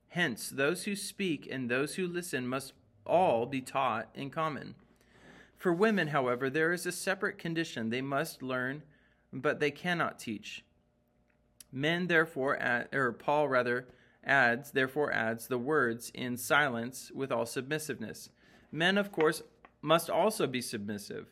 Hence, 0.09 0.49
those 0.49 0.83
who 0.83 0.95
speak 0.95 1.47
and 1.49 1.67
those 1.67 1.95
who 1.95 2.05
listen 2.07 2.47
must 2.47 2.73
all 3.07 3.47
be 3.47 3.61
taught 3.61 4.09
in 4.13 4.29
common. 4.29 4.75
For 5.57 5.73
women, 5.73 6.09
however, 6.09 6.47
there 6.47 6.71
is 6.73 6.85
a 6.85 6.91
separate 6.91 7.39
condition. 7.39 7.89
They 7.89 8.03
must 8.03 8.43
learn, 8.43 8.83
but 9.33 9.59
they 9.59 9.71
cannot 9.71 10.19
teach. 10.19 10.63
Men, 11.71 12.05
therefore, 12.05 12.57
add, 12.57 12.89
or 12.93 13.11
Paul 13.13 13.49
rather, 13.49 13.87
adds, 14.23 14.71
therefore 14.71 15.11
adds 15.11 15.47
the 15.47 15.57
words 15.57 16.11
in 16.13 16.37
silence 16.37 17.11
with 17.15 17.31
all 17.31 17.47
submissiveness. 17.47 18.29
Men, 18.71 18.97
of 18.97 19.11
course, 19.11 19.41
must 19.81 20.09
also 20.09 20.45
be 20.45 20.61
submissive 20.61 21.27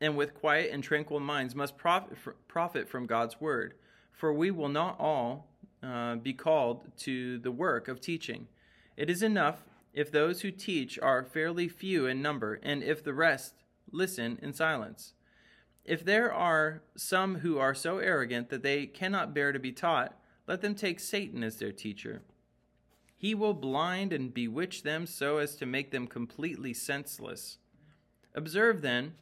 and 0.00 0.16
with 0.16 0.34
quiet 0.34 0.70
and 0.72 0.82
tranquil 0.82 1.20
minds 1.20 1.54
must 1.54 1.76
profit, 1.76 2.18
profit 2.48 2.88
from 2.88 3.06
God's 3.06 3.40
word. 3.40 3.74
For 4.12 4.32
we 4.32 4.50
will 4.50 4.68
not 4.68 4.98
all 4.98 5.48
uh, 5.82 6.16
be 6.16 6.32
called 6.32 6.82
to 6.98 7.38
the 7.38 7.50
work 7.50 7.88
of 7.88 8.00
teaching. 8.00 8.48
It 8.96 9.10
is 9.10 9.22
enough 9.22 9.64
if 9.92 10.10
those 10.10 10.40
who 10.40 10.50
teach 10.50 10.98
are 10.98 11.24
fairly 11.24 11.68
few 11.68 12.06
in 12.06 12.20
number, 12.20 12.58
and 12.62 12.82
if 12.82 13.02
the 13.02 13.14
rest 13.14 13.54
listen 13.90 14.38
in 14.42 14.52
silence. 14.52 15.14
If 15.84 16.04
there 16.04 16.32
are 16.32 16.82
some 16.96 17.36
who 17.36 17.58
are 17.58 17.74
so 17.74 17.98
arrogant 17.98 18.48
that 18.48 18.62
they 18.62 18.86
cannot 18.86 19.34
bear 19.34 19.52
to 19.52 19.58
be 19.58 19.72
taught, 19.72 20.16
let 20.46 20.62
them 20.62 20.74
take 20.74 20.98
Satan 20.98 21.44
as 21.44 21.56
their 21.56 21.72
teacher. 21.72 22.22
He 23.16 23.34
will 23.34 23.54
blind 23.54 24.12
and 24.12 24.34
bewitch 24.34 24.82
them 24.82 25.06
so 25.06 25.38
as 25.38 25.56
to 25.56 25.66
make 25.66 25.90
them 25.90 26.06
completely 26.06 26.74
senseless. 26.74 27.58
Observe 28.34 28.82
then 28.82 29.14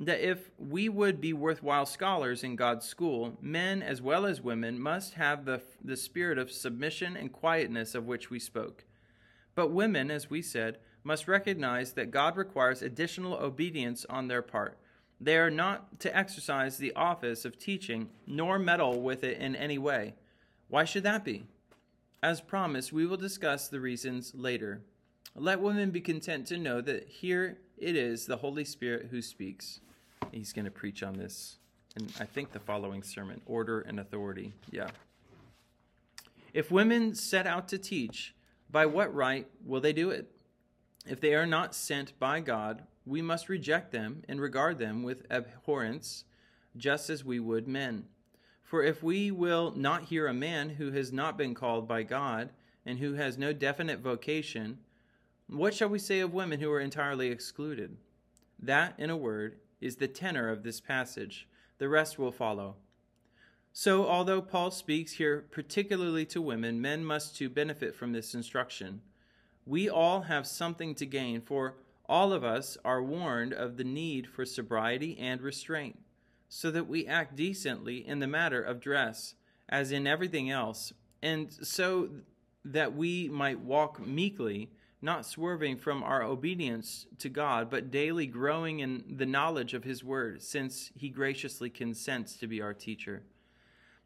that 0.00 0.20
if 0.20 0.50
we 0.58 0.88
would 0.88 1.20
be 1.20 1.32
worthwhile 1.32 1.84
scholars 1.84 2.44
in 2.44 2.54
God's 2.54 2.86
school, 2.86 3.36
men 3.40 3.82
as 3.82 4.00
well 4.00 4.26
as 4.26 4.40
women 4.40 4.80
must 4.80 5.14
have 5.14 5.44
the, 5.44 5.60
the 5.84 5.96
spirit 5.96 6.38
of 6.38 6.52
submission 6.52 7.16
and 7.16 7.32
quietness 7.32 7.94
of 7.96 8.06
which 8.06 8.30
we 8.30 8.38
spoke. 8.38 8.84
But 9.56 9.72
women, 9.72 10.10
as 10.10 10.30
we 10.30 10.40
said, 10.40 10.78
must 11.02 11.26
recognize 11.26 11.92
that 11.94 12.12
God 12.12 12.36
requires 12.36 12.80
additional 12.80 13.34
obedience 13.34 14.06
on 14.08 14.28
their 14.28 14.42
part. 14.42 14.78
They 15.20 15.36
are 15.36 15.50
not 15.50 15.98
to 16.00 16.16
exercise 16.16 16.78
the 16.78 16.94
office 16.94 17.44
of 17.44 17.58
teaching, 17.58 18.08
nor 18.24 18.56
meddle 18.58 19.00
with 19.00 19.24
it 19.24 19.38
in 19.38 19.56
any 19.56 19.78
way. 19.78 20.14
Why 20.68 20.84
should 20.84 21.02
that 21.02 21.24
be? 21.24 21.46
As 22.22 22.40
promised, 22.40 22.92
we 22.92 23.04
will 23.04 23.16
discuss 23.16 23.66
the 23.66 23.80
reasons 23.80 24.32
later. 24.32 24.82
Let 25.34 25.60
women 25.60 25.90
be 25.90 26.00
content 26.00 26.46
to 26.48 26.56
know 26.56 26.80
that 26.82 27.08
here 27.08 27.58
it 27.80 27.96
is 27.96 28.26
the 28.26 28.36
Holy 28.36 28.64
Spirit 28.64 29.08
who 29.10 29.22
speaks 29.22 29.80
he's 30.32 30.52
going 30.52 30.64
to 30.64 30.70
preach 30.70 31.02
on 31.02 31.14
this. 31.14 31.56
And 31.96 32.12
I 32.20 32.24
think 32.24 32.52
the 32.52 32.60
following 32.60 33.02
sermon 33.02 33.40
Order 33.46 33.80
and 33.80 33.98
Authority. 33.98 34.52
Yeah. 34.70 34.90
If 36.52 36.70
women 36.70 37.14
set 37.14 37.46
out 37.46 37.68
to 37.68 37.78
teach, 37.78 38.34
by 38.70 38.86
what 38.86 39.14
right 39.14 39.46
will 39.64 39.80
they 39.80 39.92
do 39.92 40.10
it? 40.10 40.30
If 41.06 41.20
they 41.20 41.34
are 41.34 41.46
not 41.46 41.74
sent 41.74 42.18
by 42.18 42.40
God, 42.40 42.82
we 43.06 43.22
must 43.22 43.48
reject 43.48 43.92
them 43.92 44.22
and 44.28 44.40
regard 44.40 44.78
them 44.78 45.02
with 45.02 45.24
abhorrence, 45.30 46.24
just 46.76 47.08
as 47.08 47.24
we 47.24 47.40
would 47.40 47.66
men. 47.66 48.04
For 48.62 48.82
if 48.82 49.02
we 49.02 49.30
will 49.30 49.72
not 49.74 50.04
hear 50.04 50.26
a 50.26 50.34
man 50.34 50.70
who 50.70 50.92
has 50.92 51.10
not 51.10 51.38
been 51.38 51.54
called 51.54 51.88
by 51.88 52.02
God 52.02 52.50
and 52.84 52.98
who 52.98 53.14
has 53.14 53.38
no 53.38 53.52
definite 53.54 54.00
vocation, 54.00 54.78
what 55.48 55.74
shall 55.74 55.88
we 55.88 55.98
say 55.98 56.20
of 56.20 56.32
women 56.32 56.60
who 56.60 56.70
are 56.70 56.80
entirely 56.80 57.28
excluded? 57.28 57.96
That, 58.60 58.94
in 58.98 59.10
a 59.10 59.16
word, 59.16 59.56
is 59.80 59.96
the 59.96 60.08
tenor 60.08 60.48
of 60.48 60.62
this 60.62 60.80
passage. 60.80 61.48
The 61.78 61.88
rest 61.88 62.18
will 62.18 62.32
follow. 62.32 62.76
So, 63.72 64.06
although 64.06 64.42
Paul 64.42 64.70
speaks 64.70 65.12
here 65.12 65.46
particularly 65.50 66.26
to 66.26 66.42
women, 66.42 66.80
men 66.80 67.04
must 67.04 67.36
too 67.36 67.48
benefit 67.48 67.94
from 67.94 68.12
this 68.12 68.34
instruction. 68.34 69.02
We 69.64 69.88
all 69.88 70.22
have 70.22 70.46
something 70.46 70.94
to 70.96 71.06
gain, 71.06 71.40
for 71.40 71.76
all 72.08 72.32
of 72.32 72.42
us 72.42 72.76
are 72.84 73.02
warned 73.02 73.52
of 73.52 73.76
the 73.76 73.84
need 73.84 74.26
for 74.26 74.44
sobriety 74.44 75.16
and 75.18 75.40
restraint. 75.40 75.98
so 76.48 76.70
that 76.70 76.88
we 76.88 77.06
act 77.06 77.36
decently 77.36 78.06
in 78.06 78.18
the 78.18 78.26
matter 78.26 78.62
of 78.62 78.80
dress, 78.80 79.34
as 79.68 79.92
in 79.92 80.06
everything 80.06 80.50
else, 80.50 80.92
and 81.22 81.52
so 81.52 82.08
that 82.64 82.94
we 82.94 83.28
might 83.28 83.60
walk 83.60 84.04
meekly, 84.04 84.70
not 85.00 85.24
swerving 85.24 85.76
from 85.76 86.02
our 86.02 86.22
obedience 86.22 87.06
to 87.18 87.28
God, 87.28 87.70
but 87.70 87.90
daily 87.90 88.26
growing 88.26 88.80
in 88.80 89.04
the 89.16 89.26
knowledge 89.26 89.74
of 89.74 89.84
His 89.84 90.02
Word, 90.02 90.42
since 90.42 90.90
He 90.96 91.08
graciously 91.08 91.70
consents 91.70 92.36
to 92.36 92.46
be 92.46 92.60
our 92.60 92.74
teacher. 92.74 93.22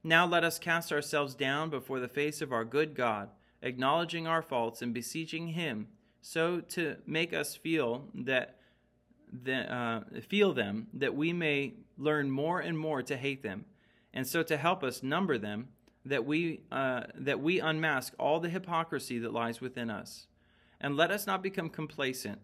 Now 0.05 0.27
let 0.27 0.45
us 0.45 0.59
cast 0.59 0.93
ourselves 0.93 1.35
down 1.35 1.71
before 1.71 2.01
the 2.01 2.09
face 2.09 2.43
of 2.43 2.53
our 2.53 2.65
good 2.65 2.95
God, 2.95 3.31
acknowledging 3.63 4.27
our 4.27 4.43
faults 4.43 4.83
and 4.83 4.93
beseeching 4.93 5.49
Him, 5.49 5.89
so 6.21 6.61
to 6.61 6.97
make 7.07 7.33
us 7.33 7.57
feel 7.57 8.09
that. 8.15 8.59
The, 9.45 9.75
uh, 9.75 10.01
feel 10.29 10.53
them 10.53 10.89
that 10.93 11.15
we 11.15 11.33
may 11.33 11.73
learn 11.97 12.31
more 12.31 12.61
and 12.61 12.79
more 12.79 13.03
to 13.03 13.17
hate 13.17 13.43
them, 13.43 13.65
and 14.13 14.27
so 14.27 14.43
to 14.43 14.59
help 14.59 14.85
us 14.85 15.03
number 15.03 15.39
them 15.39 15.69
that 16.05 16.27
we 16.27 16.61
uh, 16.71 17.05
that 17.15 17.41
we 17.41 17.59
unmask 17.59 18.13
all 18.19 18.41
the 18.41 18.51
hypocrisy 18.51 19.19
that 19.21 19.33
lies 19.33 19.59
within 19.61 19.89
us. 19.89 20.27
And 20.83 20.97
let 20.97 21.11
us 21.11 21.27
not 21.27 21.43
become 21.43 21.71
complacent, 21.71 22.39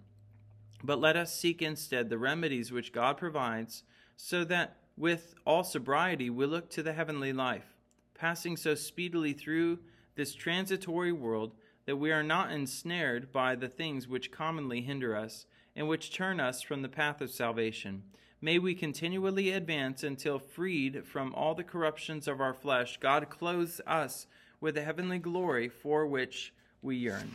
but 0.82 0.98
let 0.98 1.16
us 1.16 1.34
seek 1.34 1.60
instead 1.60 2.08
the 2.08 2.16
remedies 2.16 2.72
which 2.72 2.92
God 2.92 3.18
provides, 3.18 3.82
so 4.16 4.44
that 4.44 4.78
with 4.96 5.34
all 5.44 5.62
sobriety 5.62 6.30
we 6.30 6.46
look 6.46 6.70
to 6.70 6.82
the 6.82 6.94
heavenly 6.94 7.34
life, 7.34 7.76
passing 8.14 8.56
so 8.56 8.74
speedily 8.74 9.34
through 9.34 9.80
this 10.14 10.34
transitory 10.34 11.12
world 11.12 11.52
that 11.84 11.96
we 11.96 12.10
are 12.10 12.22
not 12.22 12.50
ensnared 12.50 13.30
by 13.30 13.54
the 13.54 13.68
things 13.68 14.08
which 14.08 14.32
commonly 14.32 14.80
hinder 14.80 15.14
us 15.14 15.44
and 15.76 15.86
which 15.86 16.10
turn 16.10 16.40
us 16.40 16.62
from 16.62 16.80
the 16.80 16.88
path 16.88 17.20
of 17.20 17.30
salvation 17.30 18.04
May 18.40 18.60
we 18.60 18.76
continually 18.76 19.50
advance 19.50 20.04
until, 20.04 20.38
freed 20.38 21.04
from 21.04 21.34
all 21.34 21.56
the 21.56 21.64
corruptions 21.64 22.28
of 22.28 22.40
our 22.40 22.54
flesh, 22.54 22.96
God 23.00 23.28
clothes 23.30 23.80
us 23.84 24.28
with 24.60 24.76
the 24.76 24.82
heavenly 24.82 25.18
glory 25.18 25.68
for 25.68 26.06
which 26.06 26.54
we 26.80 26.94
yearn. 26.94 27.32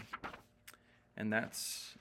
And 1.18 1.32
that's 1.32 1.96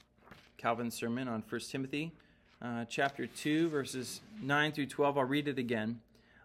Calvin's 0.57 0.95
sermon 0.95 1.29
on 1.29 1.43
1 1.49 1.61
Timothy 1.63 2.13
uh, 2.61 2.85
chapter 2.87 3.27
2, 3.27 3.69
verses 3.69 4.21
9 4.41 4.73
through 4.73 4.87
12. 4.87 5.19
I'll 5.19 5.25
read 5.25 5.49
it 5.49 5.59
again. 5.59 6.01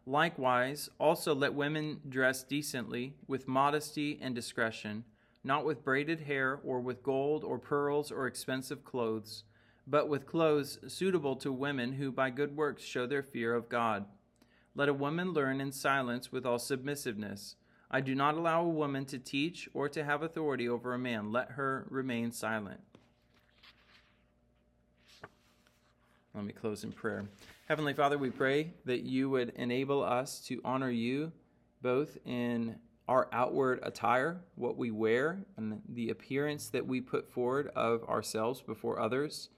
Likewise, 0.05 0.89
also 0.99 1.36
let 1.36 1.53
women 1.53 1.99
dress 2.07 2.43
decently, 2.43 3.13
with 3.28 3.47
modesty 3.47 4.18
and 4.22 4.34
discretion, 4.34 5.03
not 5.43 5.65
with 5.65 5.84
braided 5.84 6.22
hair, 6.22 6.59
or 6.63 6.80
with 6.80 7.03
gold, 7.03 7.43
or 7.43 7.59
pearls, 7.59 8.11
or 8.11 8.26
expensive 8.26 8.84
clothes 8.84 9.43
but 9.88 10.09
with 10.09 10.28
clothes 10.28 10.80
suitable 10.88 11.38
to 11.38 11.51
women 11.51 11.93
who 11.93 12.11
by 12.11 12.30
good 12.30 12.57
works 12.57 12.84
show 12.84 13.07
their 13.07 13.24
fear 13.24 13.55
of 13.55 13.70
God. 13.70 14.05
Let 14.76 14.89
a 14.89 14.93
woman 14.93 15.32
learn 15.32 15.61
in 15.61 15.72
silence 15.72 16.32
with 16.32 16.45
all 16.45 16.59
submissiveness. 16.59 17.55
I 17.89 18.01
do 18.01 18.15
not 18.15 18.35
allow 18.35 18.63
a 18.63 18.69
woman 18.69 19.05
to 19.05 19.17
teach 19.17 19.69
or 19.73 19.88
to 19.89 20.03
have 20.03 20.23
authority 20.23 20.67
over 20.67 20.93
a 20.93 20.99
man. 20.99 21.31
Let 21.31 21.51
her 21.51 21.85
remain 21.89 22.31
silent. 22.31 22.81
Let 26.35 26.43
me 26.43 26.53
close 26.53 26.83
in 26.83 26.91
prayer. 26.91 27.25
Heavenly 27.67 27.93
Father, 27.93 28.17
we 28.17 28.29
pray 28.29 28.73
that 28.85 29.01
you 29.01 29.29
would 29.29 29.49
enable 29.55 30.03
us 30.03 30.39
to 30.47 30.61
honor 30.63 30.89
you 30.89 31.31
both 31.81 32.17
in 32.25 32.75
our 33.07 33.29
outward 33.31 33.79
attire, 33.83 34.41
what 34.55 34.77
we 34.77 34.91
wear, 34.91 35.39
and 35.55 35.81
the 35.88 36.09
appearance 36.09 36.69
that 36.69 36.85
we 36.85 36.99
put 37.01 37.31
forward 37.31 37.71
of 37.75 38.03
ourselves 38.03 38.61
before 38.61 38.99
others 38.99 39.49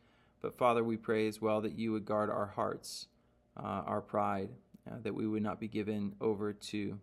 but 0.41 0.57
Father, 0.57 0.83
we 0.83 0.97
pray 0.97 1.27
as 1.27 1.41
well 1.41 1.61
that 1.61 1.77
you 1.77 1.91
would 1.91 2.05
guard 2.05 2.29
our 2.29 2.45
hearts, 2.45 3.07
uh, 3.57 3.83
our 3.85 4.01
pride, 4.01 4.49
uh, 4.89 4.95
that 5.03 5.13
we 5.13 5.27
would 5.27 5.43
not 5.43 5.59
be 5.59 5.67
given 5.67 6.15
over 6.21 6.53
to 6.53 6.97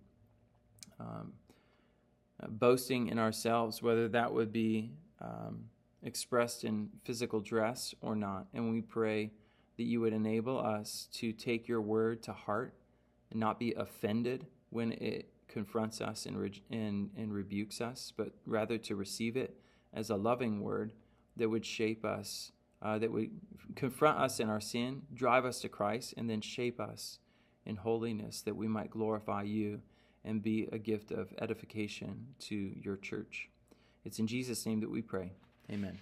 um, 1.01 1.33
uh, 2.43 2.49
boasting 2.49 3.09
in 3.09 3.19
ourselves, 3.19 3.83
whether 3.83 4.09
that 4.09 4.33
would 4.33 4.53
be 4.53 4.93
um, 5.21 5.65
expressed 6.03 6.65
in 6.65 6.89
physical 7.05 7.41
dress 7.41 7.95
or 8.01 8.15
not. 8.15 8.47
And 8.55 8.71
we 8.71 8.81
pray 8.81 9.31
that 9.77 9.85
you 9.85 10.01
would 10.01 10.13
enable 10.13 10.59
us 10.59 11.09
to 11.15 11.33
take 11.33 11.69
your 11.69 11.81
word 11.81 12.23
to 12.25 12.33
heart 12.33 12.75
and 13.31 13.41
not 13.41 13.59
be 13.59 13.73
offended 13.75 14.47
when 14.71 14.93
it 14.93 15.29
confronts 15.49 16.01
us 16.01 16.27
and, 16.27 16.39
re- 16.39 16.63
and, 16.71 17.11
and 17.17 17.33
rebukes 17.33 17.81
us, 17.81 18.13
but 18.17 18.31
rather 18.47 18.79
to 18.79 18.95
receive 18.95 19.37
it 19.37 19.59
as 19.93 20.11
a 20.11 20.17
loving 20.17 20.61
word 20.61 20.93
that 21.37 21.49
would 21.49 21.65
shape 21.65 22.05
us 22.05 22.53
uh, 22.83 22.99
that 22.99 23.11
would 23.11 23.31
confront 23.75 24.19
us 24.19 24.39
in 24.39 24.49
our 24.49 24.61
sin, 24.61 25.03
drive 25.15 25.45
us 25.45 25.61
to 25.61 25.69
Christ, 25.69 26.15
and 26.17 26.29
then 26.29 26.41
shape 26.41 26.79
us 26.79 27.19
in 27.65 27.77
holiness 27.77 28.43
that 28.43 28.55
we 28.55 28.69
might 28.69 28.91
glorify 28.91 29.43
you 29.43 29.81
and 30.27 30.43
be 30.43 30.69
a 30.73 30.79
gift 30.79 31.13
of 31.13 31.33
edification 31.41 32.27
to 32.41 32.55
your 32.55 32.97
church. 32.97 33.49
It's 34.05 34.19
in 34.19 34.27
Jesus' 34.27 34.67
name 34.67 34.81
that 34.81 34.91
we 34.91 35.01
pray. 35.01 35.33
Amen. 35.71 36.01